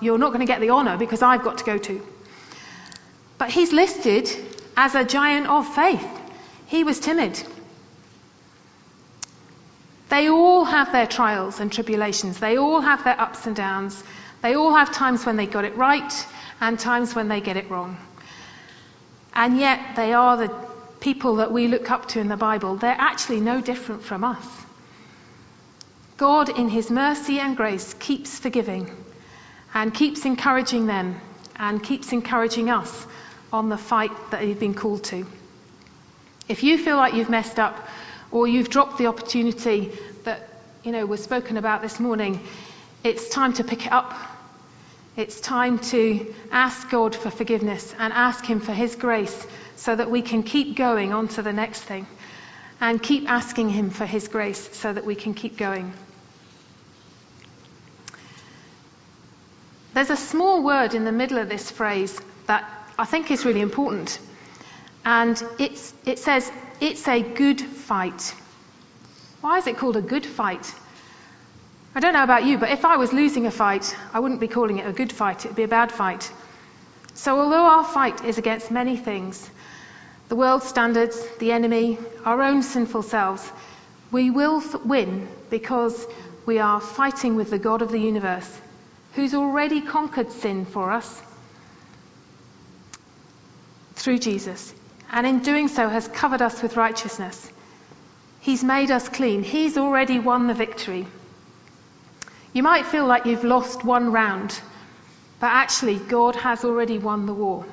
you're 0.00 0.18
not 0.18 0.32
going 0.32 0.40
to 0.40 0.52
get 0.52 0.60
the 0.60 0.70
honour 0.70 0.98
because 0.98 1.22
I've 1.22 1.44
got 1.44 1.58
to 1.58 1.64
go 1.64 1.78
too. 1.78 2.04
But 3.38 3.50
he's 3.50 3.72
listed 3.72 4.28
as 4.76 4.96
a 4.96 5.04
giant 5.04 5.46
of 5.46 5.72
faith. 5.72 6.04
He 6.66 6.82
was 6.82 6.98
timid. 6.98 7.40
They 10.08 10.28
all 10.28 10.64
have 10.64 10.92
their 10.92 11.06
trials 11.06 11.60
and 11.60 11.72
tribulations. 11.72 12.38
They 12.38 12.58
all 12.58 12.80
have 12.80 13.04
their 13.04 13.20
ups 13.20 13.46
and 13.46 13.56
downs. 13.56 14.02
They 14.42 14.54
all 14.54 14.74
have 14.74 14.92
times 14.92 15.26
when 15.26 15.36
they 15.36 15.46
got 15.46 15.64
it 15.64 15.76
right 15.76 16.26
and 16.60 16.78
times 16.78 17.14
when 17.14 17.28
they 17.28 17.40
get 17.40 17.56
it 17.56 17.70
wrong. 17.70 17.96
And 19.34 19.58
yet, 19.58 19.96
they 19.96 20.12
are 20.12 20.36
the 20.36 20.54
people 21.00 21.36
that 21.36 21.52
we 21.52 21.68
look 21.68 21.90
up 21.90 22.08
to 22.08 22.20
in 22.20 22.28
the 22.28 22.36
Bible. 22.36 22.76
They're 22.76 22.96
actually 22.96 23.40
no 23.40 23.60
different 23.60 24.02
from 24.02 24.24
us. 24.24 24.46
God, 26.16 26.48
in 26.48 26.68
His 26.68 26.90
mercy 26.90 27.38
and 27.38 27.56
grace, 27.56 27.94
keeps 27.94 28.38
forgiving 28.38 28.90
and 29.74 29.92
keeps 29.92 30.24
encouraging 30.24 30.86
them 30.86 31.20
and 31.56 31.82
keeps 31.82 32.12
encouraging 32.12 32.70
us 32.70 33.06
on 33.52 33.68
the 33.68 33.76
fight 33.76 34.12
that 34.30 34.46
you've 34.46 34.60
been 34.60 34.74
called 34.74 35.04
to. 35.04 35.26
If 36.48 36.62
you 36.62 36.78
feel 36.78 36.96
like 36.96 37.14
you've 37.14 37.30
messed 37.30 37.58
up 37.58 37.88
or 38.30 38.46
you've 38.46 38.70
dropped 38.70 38.98
the 38.98 39.06
opportunity 39.06 39.92
that, 40.24 40.48
you 40.84 40.92
know, 40.92 41.06
was 41.06 41.22
spoken 41.22 41.56
about 41.56 41.82
this 41.82 42.00
morning, 42.00 42.40
it's 43.04 43.28
time 43.28 43.52
to 43.54 43.64
pick 43.64 43.86
it 43.86 43.92
up. 43.92 44.14
It's 45.16 45.40
time 45.40 45.78
to 45.90 46.34
ask 46.52 46.90
God 46.90 47.14
for 47.14 47.30
forgiveness 47.30 47.94
and 47.98 48.12
ask 48.12 48.44
Him 48.44 48.60
for 48.60 48.72
His 48.72 48.96
grace 48.96 49.46
so 49.76 49.96
that 49.96 50.10
we 50.10 50.22
can 50.22 50.42
keep 50.42 50.76
going 50.76 51.12
on 51.12 51.28
to 51.28 51.42
the 51.42 51.52
next 51.52 51.80
thing 51.80 52.06
and 52.80 53.02
keep 53.02 53.28
asking 53.30 53.70
Him 53.70 53.90
for 53.90 54.04
His 54.04 54.28
grace 54.28 54.76
so 54.76 54.92
that 54.92 55.06
we 55.06 55.14
can 55.14 55.32
keep 55.32 55.56
going. 55.56 55.92
There's 59.94 60.10
a 60.10 60.16
small 60.16 60.62
word 60.62 60.92
in 60.92 61.04
the 61.04 61.12
middle 61.12 61.38
of 61.38 61.48
this 61.48 61.70
phrase 61.70 62.20
that 62.46 62.70
I 62.98 63.06
think 63.06 63.30
is 63.30 63.46
really 63.46 63.62
important. 63.62 64.18
And 65.06 65.40
it 65.60 66.18
says, 66.18 66.50
it's 66.80 67.06
a 67.06 67.22
good 67.22 67.60
fight. 67.60 68.34
Why 69.40 69.58
is 69.58 69.68
it 69.68 69.78
called 69.78 69.96
a 69.96 70.02
good 70.02 70.26
fight? 70.26 70.74
I 71.94 72.00
don't 72.00 72.12
know 72.12 72.24
about 72.24 72.44
you, 72.44 72.58
but 72.58 72.70
if 72.70 72.84
I 72.84 72.96
was 72.96 73.12
losing 73.12 73.46
a 73.46 73.52
fight, 73.52 73.96
I 74.12 74.18
wouldn't 74.18 74.40
be 74.40 74.48
calling 74.48 74.78
it 74.78 74.86
a 74.86 74.92
good 74.92 75.12
fight, 75.12 75.44
it'd 75.44 75.56
be 75.56 75.62
a 75.62 75.68
bad 75.68 75.92
fight. 75.92 76.28
So, 77.14 77.38
although 77.38 77.64
our 77.64 77.84
fight 77.84 78.24
is 78.24 78.36
against 78.36 78.70
many 78.72 78.96
things 78.96 79.48
the 80.28 80.34
world's 80.34 80.66
standards, 80.66 81.24
the 81.38 81.52
enemy, 81.52 81.98
our 82.24 82.42
own 82.42 82.64
sinful 82.64 83.02
selves 83.04 83.48
we 84.10 84.30
will 84.30 84.62
win 84.84 85.28
because 85.50 86.06
we 86.46 86.58
are 86.58 86.80
fighting 86.80 87.36
with 87.36 87.50
the 87.50 87.58
God 87.58 87.82
of 87.82 87.90
the 87.90 87.98
universe, 87.98 88.60
who's 89.14 89.34
already 89.34 89.80
conquered 89.80 90.32
sin 90.32 90.64
for 90.64 90.90
us 90.90 91.22
through 93.94 94.18
Jesus, 94.18 94.74
and 95.12 95.26
in 95.26 95.40
doing 95.40 95.68
so 95.68 95.88
has 95.88 96.08
covered 96.08 96.42
us 96.42 96.62
with 96.62 96.76
righteousness. 96.76 97.50
He's 98.40 98.62
made 98.62 98.90
us 98.90 99.08
clean. 99.08 99.42
He's 99.42 99.76
already 99.76 100.18
won 100.18 100.46
the 100.46 100.54
victory. 100.54 101.06
You 102.52 102.62
might 102.62 102.86
feel 102.86 103.06
like 103.06 103.26
you've 103.26 103.44
lost 103.44 103.84
one 103.84 104.12
round, 104.12 104.58
but 105.40 105.48
actually, 105.48 105.98
God 105.98 106.36
has 106.36 106.64
already 106.64 106.98
won 106.98 107.26
the 107.26 107.34
war. 107.34 107.66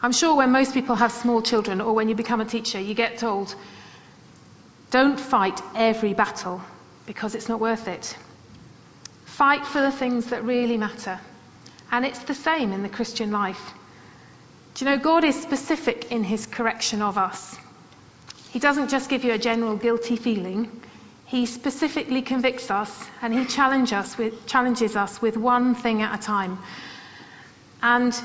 I'm 0.00 0.12
sure 0.12 0.36
when 0.36 0.52
most 0.52 0.74
people 0.74 0.94
have 0.94 1.10
small 1.10 1.42
children 1.42 1.80
or 1.80 1.92
when 1.92 2.08
you 2.08 2.14
become 2.14 2.40
a 2.40 2.44
teacher, 2.44 2.80
you 2.80 2.94
get 2.94 3.18
told, 3.18 3.54
don't 4.90 5.18
fight 5.18 5.60
every 5.74 6.14
battle 6.14 6.62
because 7.06 7.34
it's 7.34 7.48
not 7.48 7.58
worth 7.58 7.88
it. 7.88 8.16
Fight 9.24 9.66
for 9.66 9.80
the 9.80 9.90
things 9.90 10.26
that 10.26 10.44
really 10.44 10.76
matter. 10.76 11.18
And 11.90 12.04
it's 12.04 12.20
the 12.20 12.34
same 12.34 12.72
in 12.72 12.82
the 12.82 12.88
Christian 12.88 13.32
life. 13.32 13.72
Do 14.74 14.84
you 14.84 14.90
know, 14.90 14.98
God 14.98 15.24
is 15.24 15.40
specific 15.40 16.12
in 16.12 16.24
his 16.24 16.46
correction 16.46 17.02
of 17.02 17.18
us. 17.18 17.56
He 18.50 18.58
doesn't 18.58 18.90
just 18.90 19.10
give 19.10 19.24
you 19.24 19.32
a 19.32 19.38
general 19.38 19.76
guilty 19.76 20.16
feeling. 20.16 20.70
He 21.26 21.46
specifically 21.46 22.22
convicts 22.22 22.70
us 22.70 23.06
and 23.20 23.34
he 23.34 23.44
challenge 23.44 23.92
us 23.92 24.16
with, 24.16 24.46
challenges 24.46 24.96
us 24.96 25.20
with 25.20 25.36
one 25.36 25.74
thing 25.74 26.00
at 26.00 26.18
a 26.18 26.22
time. 26.22 26.58
And 27.82 28.18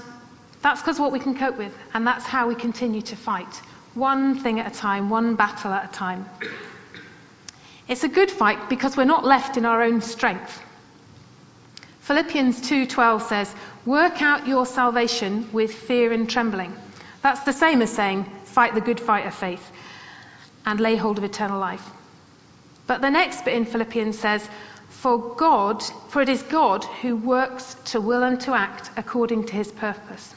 that's 0.61 0.81
because 0.81 0.99
what 0.99 1.11
we 1.11 1.19
can 1.19 1.37
cope 1.37 1.57
with, 1.57 1.77
and 1.93 2.07
that's 2.07 2.25
how 2.25 2.47
we 2.47 2.55
continue 2.55 3.01
to 3.01 3.15
fight. 3.17 3.53
One 3.93 4.39
thing 4.39 4.59
at 4.61 4.73
a 4.73 4.75
time, 4.75 5.09
one 5.09 5.35
battle 5.35 5.73
at 5.73 5.89
a 5.89 5.93
time. 5.93 6.27
It's 7.87 8.05
a 8.05 8.07
good 8.07 8.31
fight 8.31 8.69
because 8.69 8.95
we're 8.95 9.03
not 9.03 9.25
left 9.25 9.57
in 9.57 9.65
our 9.65 9.83
own 9.83 10.01
strength. 10.01 10.61
Philippians 11.99 12.61
2:12 12.61 13.21
says, 13.27 13.53
"Work 13.85 14.21
out 14.21 14.47
your 14.47 14.65
salvation 14.65 15.49
with 15.51 15.73
fear 15.73 16.13
and 16.13 16.29
trembling." 16.29 16.73
That's 17.21 17.41
the 17.41 17.51
same 17.51 17.81
as 17.81 17.91
saying, 17.91 18.25
"Fight 18.45 18.75
the 18.75 18.81
good 18.81 18.99
fight 18.99 19.27
of 19.27 19.33
faith 19.33 19.71
and 20.65 20.79
lay 20.79 20.95
hold 20.95 21.17
of 21.17 21.25
eternal 21.25 21.59
life." 21.59 21.85
But 22.87 23.01
the 23.01 23.09
next 23.09 23.43
bit 23.43 23.55
in 23.55 23.65
Philippians 23.65 24.17
says, 24.17 24.47
"For 24.87 25.17
God, 25.35 25.83
for 26.07 26.21
it 26.21 26.29
is 26.29 26.41
God 26.43 26.85
who 27.01 27.17
works 27.17 27.75
to 27.91 27.99
will 27.99 28.23
and 28.23 28.39
to 28.41 28.53
act 28.53 28.89
according 28.95 29.47
to 29.47 29.53
his 29.53 29.69
purpose." 29.71 30.33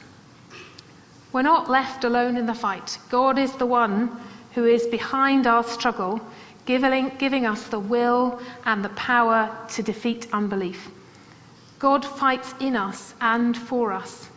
We're 1.31 1.41
not 1.41 1.69
left 1.69 2.03
alone 2.03 2.35
in 2.35 2.47
the 2.47 2.53
fight. 2.53 2.97
God 3.09 3.37
is 3.37 3.53
the 3.53 3.65
one 3.65 4.19
who 4.55 4.65
is 4.65 4.85
behind 4.87 5.47
our 5.47 5.63
struggle, 5.63 6.19
giving, 6.65 7.11
giving 7.17 7.45
us 7.45 7.63
the 7.67 7.79
will 7.79 8.39
and 8.65 8.83
the 8.83 8.89
power 8.89 9.55
to 9.69 9.83
defeat 9.83 10.27
unbelief. 10.33 10.89
God 11.79 12.05
fights 12.05 12.53
in 12.59 12.75
us 12.75 13.13
and 13.21 13.55
for 13.55 13.91
us. 13.91 14.27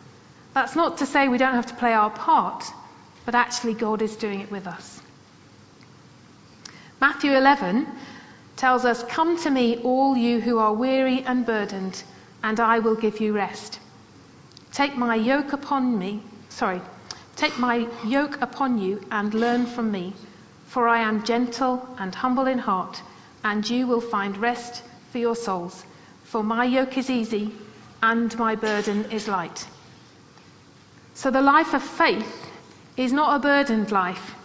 That's 0.53 0.75
not 0.75 0.97
to 0.97 1.05
say 1.05 1.27
we 1.27 1.37
don't 1.37 1.55
have 1.55 1.67
to 1.67 1.75
play 1.75 1.93
our 1.93 2.09
part, 2.09 2.65
but 3.25 3.35
actually 3.35 3.73
God 3.73 4.01
is 4.01 4.15
doing 4.15 4.41
it 4.41 4.51
with 4.51 4.67
us. 4.67 5.01
Matthew 6.99 7.31
11 7.31 7.87
tells 8.57 8.85
us, 8.85 9.03
Come 9.03 9.41
to 9.43 9.49
me, 9.49 9.77
all 9.83 10.15
you 10.15 10.39
who 10.39 10.59
are 10.59 10.73
weary 10.73 11.23
and 11.23 11.45
burdened, 11.45 12.03
and 12.43 12.59
I 12.59 12.79
will 12.79 12.95
give 12.95 13.19
you 13.19 13.33
rest. 13.33 13.79
Take 14.71 14.95
my 14.95 15.15
yoke 15.15 15.53
upon 15.53 15.97
me 15.97 16.21
sorry, 16.51 16.81
take 17.35 17.57
my 17.57 17.87
yoke 18.05 18.39
upon 18.41 18.77
you 18.77 19.01
and 19.09 19.33
learn 19.33 19.65
from 19.65 19.91
me, 19.91 20.13
for 20.67 20.87
I 20.87 20.99
am 20.99 21.23
gentle 21.23 21.87
and 21.97 22.13
humble 22.13 22.45
in 22.45 22.59
heart, 22.59 23.01
and 23.43 23.67
you 23.67 23.87
will 23.87 24.01
find 24.01 24.37
rest 24.37 24.83
for 25.11 25.17
your 25.17 25.35
souls. 25.35 25.83
For 26.31 26.43
my 26.43 26.65
yoke 26.65 26.97
is 26.97 27.09
easy 27.09 27.53
and 28.01 28.37
my 28.37 28.55
burden 28.55 29.11
is 29.11 29.27
light. 29.27 29.67
So 31.13 31.29
the 31.29 31.41
life 31.41 31.73
of 31.73 31.83
faith 31.83 32.47
is 32.97 33.13
not 33.13 33.35
a 33.35 33.39
burdened 33.39 33.91
life. 33.91 34.35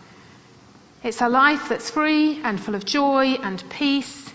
It's 1.03 1.21
a 1.21 1.29
life 1.29 1.69
that's 1.69 1.91
free 1.91 2.41
and 2.43 2.61
full 2.61 2.75
of 2.75 2.85
joy 2.85 3.39
and 3.43 3.63
peace. 3.71 4.33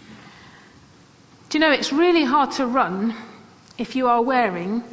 Do 1.50 1.58
you 1.58 1.60
know 1.60 1.72
it's 1.72 1.92
really 1.92 2.24
hard 2.24 2.52
to 2.54 2.66
run 2.66 3.14
if 3.78 3.96
you 3.96 4.08
are 4.08 4.22
wearing 4.22 4.84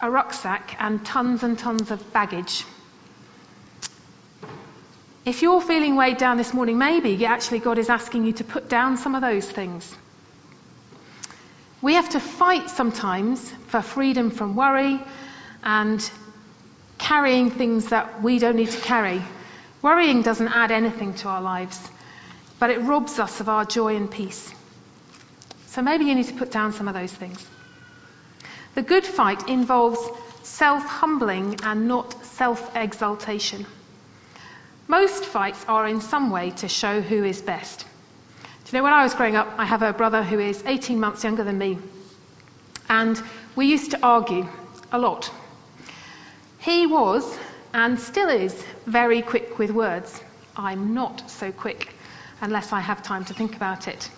a 0.00 0.10
rucksack, 0.10 0.76
and 0.78 1.04
tons 1.04 1.42
and 1.42 1.58
tons 1.58 1.90
of 1.90 2.12
baggage. 2.12 2.64
If 5.24 5.42
you're 5.42 5.60
feeling 5.60 5.96
weighed 5.96 6.16
down 6.16 6.38
this 6.38 6.54
morning, 6.54 6.78
maybe 6.78 7.26
actually 7.26 7.58
God 7.58 7.78
is 7.78 7.90
asking 7.90 8.24
you 8.24 8.32
to 8.34 8.44
put 8.44 8.68
down 8.68 8.96
some 8.96 9.14
of 9.14 9.20
those 9.20 9.50
things. 9.50 9.94
We 11.82 11.94
have 11.94 12.10
to 12.10 12.20
fight 12.20 12.68
sometimes 12.68 13.50
for 13.68 13.80
freedom 13.80 14.30
from 14.30 14.54
worry 14.54 15.00
and 15.62 16.10
carrying 16.98 17.50
things 17.50 17.86
that 17.86 18.22
we 18.22 18.38
don't 18.38 18.56
need 18.56 18.70
to 18.70 18.80
carry. 18.80 19.22
Worrying 19.80 20.20
doesn't 20.20 20.48
add 20.48 20.70
anything 20.70 21.14
to 21.14 21.28
our 21.28 21.40
lives, 21.40 21.80
but 22.58 22.68
it 22.68 22.80
robs 22.82 23.18
us 23.18 23.40
of 23.40 23.48
our 23.48 23.64
joy 23.64 23.96
and 23.96 24.10
peace. 24.10 24.52
So 25.68 25.80
maybe 25.80 26.04
you 26.04 26.14
need 26.14 26.26
to 26.26 26.34
put 26.34 26.50
down 26.50 26.72
some 26.74 26.86
of 26.86 26.94
those 26.94 27.12
things. 27.12 27.46
The 28.74 28.82
good 28.82 29.04
fight 29.04 29.48
involves 29.48 29.98
self 30.42 30.84
humbling 30.84 31.60
and 31.62 31.88
not 31.88 32.24
self 32.26 32.76
exaltation. 32.76 33.64
Most 34.86 35.24
fights 35.24 35.64
are 35.66 35.86
in 35.86 36.00
some 36.00 36.30
way 36.30 36.50
to 36.50 36.68
show 36.68 37.00
who 37.00 37.24
is 37.24 37.40
best. 37.40 37.86
You 38.70 38.78
know, 38.78 38.84
when 38.84 38.92
I 38.92 39.02
was 39.02 39.14
growing 39.14 39.34
up, 39.34 39.52
I 39.58 39.64
have 39.64 39.82
a 39.82 39.92
brother 39.92 40.22
who 40.22 40.38
is 40.38 40.62
18 40.64 41.00
months 41.00 41.24
younger 41.24 41.42
than 41.42 41.58
me, 41.58 41.76
and 42.88 43.20
we 43.56 43.66
used 43.66 43.90
to 43.90 44.00
argue 44.00 44.46
a 44.92 44.98
lot. 44.98 45.28
He 46.60 46.86
was, 46.86 47.36
and 47.74 47.98
still 47.98 48.28
is, 48.28 48.54
very 48.86 49.22
quick 49.22 49.58
with 49.58 49.72
words. 49.72 50.22
I'm 50.56 50.94
not 50.94 51.28
so 51.28 51.50
quick 51.50 51.92
unless 52.42 52.72
I 52.72 52.78
have 52.78 53.02
time 53.02 53.24
to 53.24 53.34
think 53.34 53.56
about 53.56 53.88
it. 53.88 54.08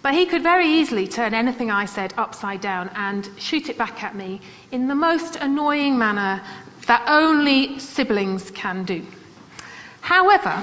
But 0.00 0.14
he 0.14 0.26
could 0.26 0.44
very 0.44 0.68
easily 0.68 1.08
turn 1.08 1.34
anything 1.34 1.68
I 1.68 1.86
said 1.86 2.14
upside 2.16 2.60
down 2.60 2.88
and 2.94 3.28
shoot 3.36 3.68
it 3.68 3.76
back 3.76 4.04
at 4.04 4.14
me 4.14 4.42
in 4.70 4.86
the 4.86 4.94
most 4.94 5.34
annoying 5.34 5.98
manner 5.98 6.40
that 6.86 7.02
only 7.08 7.80
siblings 7.80 8.48
can 8.52 8.84
do. 8.84 9.04
However, 10.02 10.62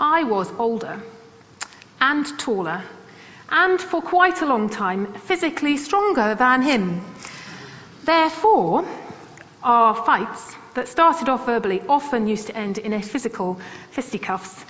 I 0.00 0.24
was 0.24 0.50
older 0.52 1.02
and 2.00 2.26
taller 2.38 2.82
and 3.50 3.80
for 3.80 4.02
quite 4.02 4.42
a 4.42 4.46
long 4.46 4.68
time 4.68 5.12
physically 5.14 5.76
stronger 5.76 6.34
than 6.34 6.62
him. 6.62 7.00
Therefore, 8.04 8.86
our 9.62 9.94
fights 9.94 10.54
that 10.74 10.88
started 10.88 11.28
off 11.28 11.46
verbally 11.46 11.82
often 11.88 12.26
used 12.26 12.48
to 12.48 12.56
end 12.56 12.78
in 12.78 12.92
a 12.92 13.02
physical 13.02 13.60
fisticuffs. 13.90 14.64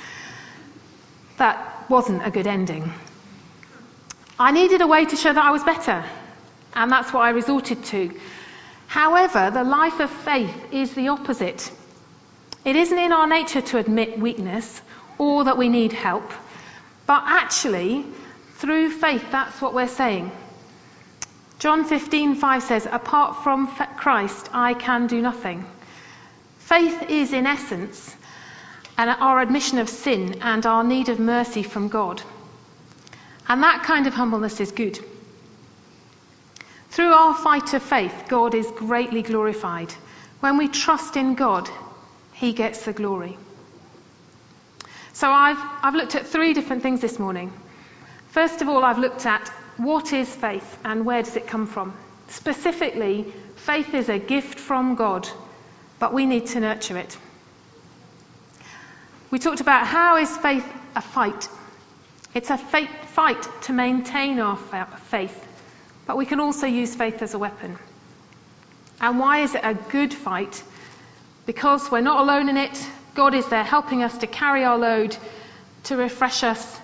That 1.38 1.88
wasn't 1.90 2.26
a 2.26 2.30
good 2.30 2.46
ending. 2.46 2.92
I 4.38 4.52
needed 4.52 4.80
a 4.80 4.86
way 4.86 5.04
to 5.04 5.16
show 5.16 5.32
that 5.32 5.44
I 5.44 5.50
was 5.50 5.64
better, 5.64 6.04
and 6.74 6.90
that's 6.90 7.12
what 7.12 7.20
I 7.20 7.30
resorted 7.30 7.84
to. 7.86 8.18
However, 8.86 9.50
the 9.50 9.64
life 9.64 10.00
of 10.00 10.10
faith 10.10 10.72
is 10.72 10.94
the 10.94 11.08
opposite. 11.08 11.70
It 12.64 12.76
isn't 12.76 12.98
in 12.98 13.12
our 13.12 13.26
nature 13.26 13.60
to 13.60 13.78
admit 13.78 14.18
weakness 14.18 14.80
or 15.18 15.44
that 15.44 15.58
we 15.58 15.68
need 15.68 15.92
help, 15.92 16.32
but 17.08 17.24
actually, 17.26 18.04
through 18.58 18.90
faith, 18.90 19.24
that's 19.32 19.62
what 19.62 19.72
we're 19.72 19.88
saying. 19.88 20.30
John 21.58 21.84
15:5 21.84 22.62
says, 22.62 22.86
"Apart 22.86 23.42
from 23.42 23.66
Christ, 23.96 24.50
I 24.52 24.74
can 24.74 25.06
do 25.06 25.22
nothing." 25.22 25.64
Faith 26.58 27.02
is, 27.08 27.32
in 27.32 27.46
essence, 27.46 28.14
our 28.98 29.40
admission 29.40 29.78
of 29.78 29.88
sin 29.88 30.40
and 30.42 30.66
our 30.66 30.84
need 30.84 31.08
of 31.08 31.18
mercy 31.18 31.62
from 31.62 31.88
God. 31.88 32.22
And 33.48 33.62
that 33.62 33.84
kind 33.84 34.06
of 34.06 34.12
humbleness 34.12 34.60
is 34.60 34.70
good. 34.70 35.02
Through 36.90 37.12
our 37.12 37.34
fight 37.34 37.72
of 37.72 37.82
faith, 37.82 38.24
God 38.28 38.54
is 38.54 38.70
greatly 38.72 39.22
glorified. 39.22 39.94
When 40.40 40.58
we 40.58 40.68
trust 40.68 41.16
in 41.16 41.36
God, 41.36 41.70
He 42.32 42.52
gets 42.52 42.84
the 42.84 42.92
glory. 42.92 43.38
So 45.18 45.30
I've, 45.30 45.58
I've 45.82 45.94
looked 45.94 46.14
at 46.14 46.26
three 46.26 46.52
different 46.52 46.82
things 46.82 47.00
this 47.00 47.18
morning. 47.18 47.52
First 48.28 48.62
of 48.62 48.68
all, 48.68 48.84
I've 48.84 48.98
looked 48.98 49.26
at 49.26 49.48
what 49.76 50.12
is 50.12 50.32
faith 50.34 50.78
and 50.84 51.04
where 51.04 51.22
does 51.22 51.36
it 51.36 51.46
come 51.46 51.66
from? 51.66 51.92
Specifically, 52.28 53.32
faith 53.56 53.94
is 53.94 54.08
a 54.08 54.18
gift 54.18 54.58
from 54.58 54.94
God, 54.94 55.28
but 55.98 56.12
we 56.12 56.26
need 56.26 56.46
to 56.48 56.60
nurture 56.60 56.96
it. 56.96 57.16
We 59.30 59.38
talked 59.38 59.60
about 59.60 59.86
how 59.86 60.16
is 60.16 60.36
faith 60.36 60.66
a 60.94 61.02
fight 61.02 61.48
it's 62.34 62.50
a 62.50 62.58
fight 62.58 63.48
to 63.62 63.72
maintain 63.72 64.38
our 64.38 64.56
faith, 64.56 65.46
but 66.06 66.16
we 66.16 66.26
can 66.26 66.40
also 66.40 66.66
use 66.66 66.94
faith 66.94 67.22
as 67.22 67.34
a 67.34 67.38
weapon. 67.38 67.78
And 69.00 69.18
why 69.18 69.40
is 69.40 69.54
it 69.54 69.62
a 69.64 69.74
good 69.74 70.12
fight? 70.12 70.62
Because 71.46 71.90
we're 71.90 72.00
not 72.00 72.20
alone 72.20 72.48
in 72.48 72.56
it. 72.56 72.86
God 73.18 73.34
is 73.34 73.48
there 73.48 73.64
helping 73.64 74.04
us 74.04 74.16
to 74.18 74.28
carry 74.28 74.62
our 74.62 74.78
load, 74.78 75.16
to 75.82 75.96
refresh 75.96 76.44
us, 76.44 76.80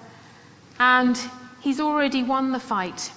and 0.80 1.16
He's 1.60 1.78
already 1.78 2.24
won 2.24 2.50
the 2.50 2.58
fight. 2.58 3.12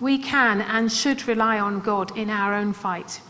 We 0.00 0.16
can 0.16 0.62
and 0.62 0.90
should 0.90 1.28
rely 1.28 1.58
on 1.58 1.80
God 1.80 2.16
in 2.16 2.30
our 2.30 2.54
own 2.54 2.72
fight. 2.72 3.20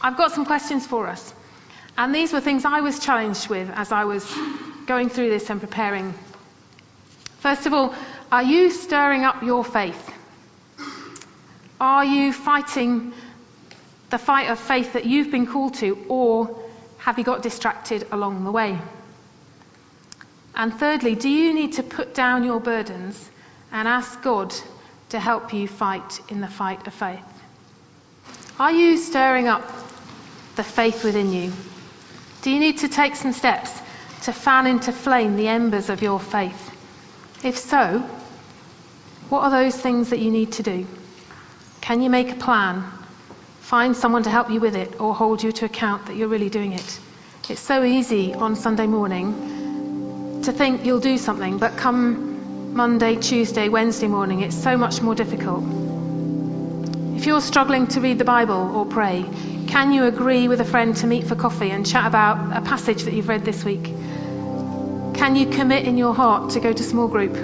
I've 0.00 0.16
got 0.16 0.32
some 0.32 0.44
questions 0.44 0.84
for 0.84 1.06
us. 1.06 1.32
And 1.96 2.12
these 2.12 2.32
were 2.32 2.40
things 2.40 2.64
I 2.64 2.80
was 2.80 2.98
challenged 2.98 3.48
with 3.48 3.70
as 3.76 3.92
I 3.92 4.06
was 4.06 4.28
going 4.86 5.08
through 5.08 5.30
this 5.30 5.50
and 5.50 5.60
preparing. 5.60 6.14
First 7.38 7.64
of 7.64 7.72
all, 7.72 7.94
are 8.32 8.42
you 8.42 8.70
stirring 8.70 9.22
up 9.22 9.44
your 9.44 9.64
faith? 9.64 10.12
Are 11.80 12.04
you 12.04 12.32
fighting 12.32 13.12
the 14.08 14.18
fight 14.18 14.50
of 14.50 14.58
faith 14.58 14.94
that 14.94 15.04
you've 15.04 15.30
been 15.30 15.46
called 15.46 15.74
to, 15.74 15.96
or 16.08 16.59
have 17.00 17.18
you 17.18 17.24
got 17.24 17.42
distracted 17.42 18.06
along 18.12 18.44
the 18.44 18.50
way? 18.50 18.78
And 20.54 20.74
thirdly, 20.74 21.14
do 21.14 21.28
you 21.28 21.54
need 21.54 21.74
to 21.74 21.82
put 21.82 22.14
down 22.14 22.44
your 22.44 22.60
burdens 22.60 23.30
and 23.72 23.88
ask 23.88 24.20
God 24.22 24.54
to 25.10 25.18
help 25.18 25.52
you 25.52 25.66
fight 25.66 26.20
in 26.28 26.40
the 26.40 26.48
fight 26.48 26.86
of 26.86 26.94
faith? 26.94 27.24
Are 28.58 28.72
you 28.72 28.96
stirring 28.98 29.48
up 29.48 29.66
the 30.56 30.64
faith 30.64 31.02
within 31.02 31.32
you? 31.32 31.52
Do 32.42 32.50
you 32.50 32.60
need 32.60 32.78
to 32.78 32.88
take 32.88 33.16
some 33.16 33.32
steps 33.32 33.72
to 34.24 34.32
fan 34.32 34.66
into 34.66 34.92
flame 34.92 35.36
the 35.36 35.48
embers 35.48 35.88
of 35.88 36.02
your 36.02 36.20
faith? 36.20 36.66
If 37.42 37.56
so, 37.56 38.00
what 39.30 39.44
are 39.44 39.50
those 39.50 39.76
things 39.76 40.10
that 40.10 40.18
you 40.18 40.30
need 40.30 40.52
to 40.52 40.62
do? 40.62 40.86
Can 41.80 42.02
you 42.02 42.10
make 42.10 42.30
a 42.30 42.34
plan? 42.34 42.84
Find 43.70 43.96
someone 43.96 44.24
to 44.24 44.30
help 44.30 44.50
you 44.50 44.58
with 44.58 44.74
it 44.74 45.00
or 45.00 45.14
hold 45.14 45.44
you 45.44 45.52
to 45.52 45.64
account 45.64 46.06
that 46.06 46.16
you're 46.16 46.26
really 46.26 46.50
doing 46.50 46.72
it. 46.72 46.98
It's 47.48 47.60
so 47.60 47.84
easy 47.84 48.34
on 48.34 48.56
Sunday 48.56 48.88
morning 48.88 50.42
to 50.42 50.50
think 50.50 50.84
you'll 50.84 50.98
do 50.98 51.16
something, 51.16 51.58
but 51.58 51.76
come 51.76 52.74
Monday, 52.74 53.14
Tuesday, 53.14 53.68
Wednesday 53.68 54.08
morning, 54.08 54.40
it's 54.40 54.60
so 54.60 54.76
much 54.76 55.00
more 55.02 55.14
difficult. 55.14 55.62
If 57.16 57.26
you're 57.26 57.40
struggling 57.40 57.86
to 57.94 58.00
read 58.00 58.18
the 58.18 58.24
Bible 58.24 58.76
or 58.76 58.86
pray, 58.86 59.24
can 59.68 59.92
you 59.92 60.02
agree 60.06 60.48
with 60.48 60.60
a 60.60 60.64
friend 60.64 60.96
to 60.96 61.06
meet 61.06 61.28
for 61.28 61.36
coffee 61.36 61.70
and 61.70 61.86
chat 61.86 62.08
about 62.08 62.56
a 62.56 62.62
passage 62.62 63.04
that 63.04 63.14
you've 63.14 63.28
read 63.28 63.44
this 63.44 63.64
week? 63.64 63.84
Can 63.84 65.36
you 65.36 65.46
commit 65.46 65.86
in 65.86 65.96
your 65.96 66.12
heart 66.12 66.50
to 66.54 66.60
go 66.60 66.72
to 66.72 66.82
small 66.82 67.06
group? 67.06 67.36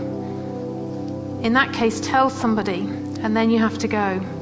In 1.44 1.52
that 1.52 1.72
case, 1.72 2.00
tell 2.00 2.30
somebody 2.30 2.80
and 2.80 3.36
then 3.36 3.50
you 3.50 3.60
have 3.60 3.78
to 3.78 3.86
go. 3.86 4.35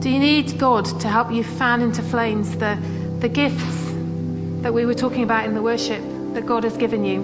Do 0.00 0.08
you 0.08 0.18
need 0.18 0.58
God 0.58 0.86
to 1.00 1.08
help 1.08 1.30
you 1.30 1.44
fan 1.44 1.82
into 1.82 2.00
flames 2.02 2.56
the, 2.56 2.78
the 3.18 3.28
gifts 3.28 3.92
that 4.62 4.72
we 4.72 4.86
were 4.86 4.94
talking 4.94 5.24
about 5.24 5.44
in 5.44 5.54
the 5.54 5.60
worship 5.60 6.02
that 6.32 6.46
God 6.46 6.64
has 6.64 6.74
given 6.78 7.04
you? 7.04 7.20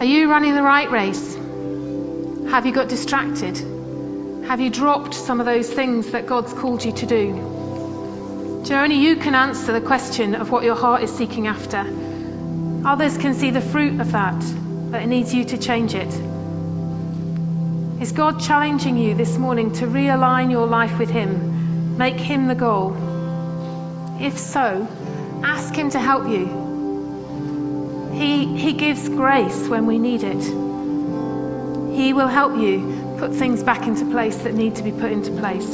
Are 0.00 0.04
you 0.04 0.28
running 0.28 0.56
the 0.56 0.64
right 0.64 0.90
race? 0.90 1.36
Have 2.50 2.66
you 2.66 2.72
got 2.72 2.88
distracted? 2.88 3.56
Have 4.48 4.60
you 4.60 4.68
dropped 4.68 5.14
some 5.14 5.38
of 5.38 5.46
those 5.46 5.72
things 5.72 6.10
that 6.10 6.26
God's 6.26 6.52
called 6.52 6.84
you 6.84 6.90
to 6.90 7.06
do? 7.06 8.62
Do 8.64 8.74
only 8.74 8.96
you 8.96 9.14
can 9.14 9.36
answer 9.36 9.72
the 9.72 9.80
question 9.80 10.34
of 10.34 10.50
what 10.50 10.64
your 10.64 10.74
heart 10.74 11.04
is 11.04 11.16
seeking 11.16 11.46
after. 11.46 11.86
Others 12.84 13.18
can 13.18 13.34
see 13.34 13.50
the 13.50 13.60
fruit 13.60 14.00
of 14.00 14.10
that, 14.10 14.42
but 14.90 15.02
it 15.02 15.06
needs 15.06 15.32
you 15.32 15.44
to 15.44 15.56
change 15.56 15.94
it. 15.94 16.37
Is 18.00 18.12
God 18.12 18.40
challenging 18.40 18.96
you 18.96 19.16
this 19.16 19.36
morning 19.36 19.72
to 19.72 19.86
realign 19.86 20.52
your 20.52 20.66
life 20.68 20.98
with 21.00 21.10
Him? 21.10 21.96
Make 21.98 22.20
Him 22.20 22.46
the 22.46 22.54
goal? 22.54 22.96
If 24.20 24.38
so, 24.38 24.86
ask 25.42 25.74
Him 25.74 25.90
to 25.90 25.98
help 25.98 26.28
you. 26.28 28.10
He, 28.12 28.56
he 28.56 28.72
gives 28.74 29.08
grace 29.08 29.66
when 29.68 29.86
we 29.86 29.98
need 29.98 30.22
it. 30.22 30.42
He 31.96 32.12
will 32.12 32.28
help 32.28 32.56
you 32.56 33.16
put 33.18 33.34
things 33.34 33.64
back 33.64 33.88
into 33.88 34.04
place 34.12 34.36
that 34.38 34.54
need 34.54 34.76
to 34.76 34.84
be 34.84 34.92
put 34.92 35.10
into 35.10 35.32
place? 35.32 35.68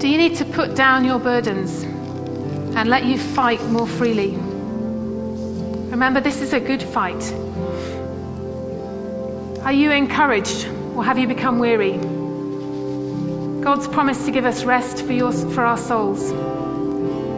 Do 0.00 0.08
you 0.08 0.18
need 0.18 0.38
to 0.38 0.44
put 0.44 0.74
down 0.74 1.04
your 1.04 1.20
burdens 1.20 1.84
and 1.84 2.88
let 2.88 3.04
you 3.04 3.16
fight 3.16 3.62
more 3.64 3.86
freely? 3.86 4.30
Remember, 5.90 6.20
this 6.20 6.40
is 6.40 6.52
a 6.52 6.58
good 6.58 6.82
fight. 6.82 7.22
Are 9.62 9.72
you 9.72 9.90
encouraged 9.90 10.68
or 10.94 11.04
have 11.04 11.18
you 11.18 11.26
become 11.26 11.58
weary? 11.58 11.98
God's 13.62 13.88
promised 13.88 14.26
to 14.26 14.30
give 14.30 14.44
us 14.44 14.64
rest 14.64 15.04
for, 15.04 15.12
your, 15.12 15.32
for 15.32 15.64
our 15.64 15.76
souls. 15.76 16.30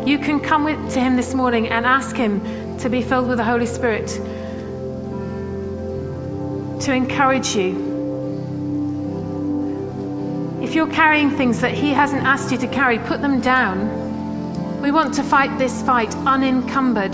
You 0.07 0.19
can 0.19 0.41
come 0.41 0.65
with, 0.65 0.93
to 0.93 1.01
Him 1.01 1.17
this 1.17 1.33
morning 1.35 1.69
and 1.69 1.87
ask 1.87 2.15
Him 2.15 2.77
to 2.79 2.91
be 2.91 3.01
filled 3.01 3.27
with 3.27 3.39
the 3.39 3.45
Holy 3.45 3.67
Spirit 3.67 4.09
to 6.83 6.93
encourage 6.95 7.57
you. 7.57 7.89
If 10.63 10.75
you're 10.75 10.91
carrying 10.91 11.31
things 11.31 11.63
that 11.63 11.73
He 11.73 11.91
hasn't 11.91 12.23
asked 12.23 12.53
you 12.53 12.59
to 12.59 12.69
carry, 12.69 12.99
put 12.99 13.23
them 13.23 13.41
down. 13.41 14.83
We 14.83 14.91
want 14.91 15.15
to 15.15 15.23
fight 15.23 15.59
this 15.59 15.83
fight 15.83 16.15
unencumbered 16.15 17.13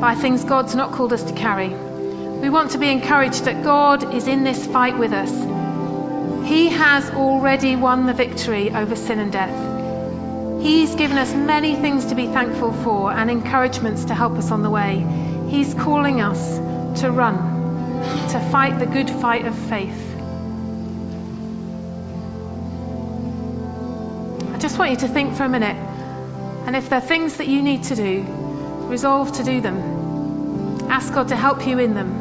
by 0.00 0.14
things 0.14 0.44
God's 0.44 0.74
not 0.74 0.92
called 0.92 1.12
us 1.12 1.24
to 1.24 1.34
carry. 1.34 1.89
We 2.40 2.48
want 2.48 2.70
to 2.70 2.78
be 2.78 2.88
encouraged 2.88 3.44
that 3.44 3.62
God 3.62 4.14
is 4.14 4.26
in 4.26 4.44
this 4.44 4.66
fight 4.66 4.98
with 4.98 5.12
us. 5.12 5.30
He 6.48 6.70
has 6.70 7.10
already 7.10 7.76
won 7.76 8.06
the 8.06 8.14
victory 8.14 8.70
over 8.70 8.96
sin 8.96 9.18
and 9.18 9.30
death. 9.30 10.62
He's 10.62 10.94
given 10.94 11.18
us 11.18 11.34
many 11.34 11.76
things 11.76 12.06
to 12.06 12.14
be 12.14 12.26
thankful 12.26 12.72
for 12.72 13.12
and 13.12 13.30
encouragements 13.30 14.06
to 14.06 14.14
help 14.14 14.38
us 14.38 14.50
on 14.50 14.62
the 14.62 14.70
way. 14.70 15.06
He's 15.48 15.74
calling 15.74 16.22
us 16.22 16.56
to 17.00 17.10
run 17.10 17.60
to 18.30 18.40
fight 18.50 18.78
the 18.78 18.86
good 18.86 19.10
fight 19.10 19.44
of 19.44 19.54
faith. 19.54 20.06
I 24.54 24.58
just 24.58 24.78
want 24.78 24.92
you 24.92 24.96
to 24.98 25.08
think 25.08 25.34
for 25.34 25.44
a 25.44 25.48
minute. 25.48 25.76
And 26.66 26.74
if 26.74 26.88
there 26.88 26.98
are 26.98 27.06
things 27.06 27.36
that 27.36 27.48
you 27.48 27.60
need 27.60 27.84
to 27.84 27.96
do, 27.96 28.24
resolve 28.88 29.32
to 29.32 29.44
do 29.44 29.60
them. 29.60 30.90
Ask 30.90 31.12
God 31.12 31.28
to 31.28 31.36
help 31.36 31.66
you 31.66 31.78
in 31.78 31.94
them. 31.94 32.19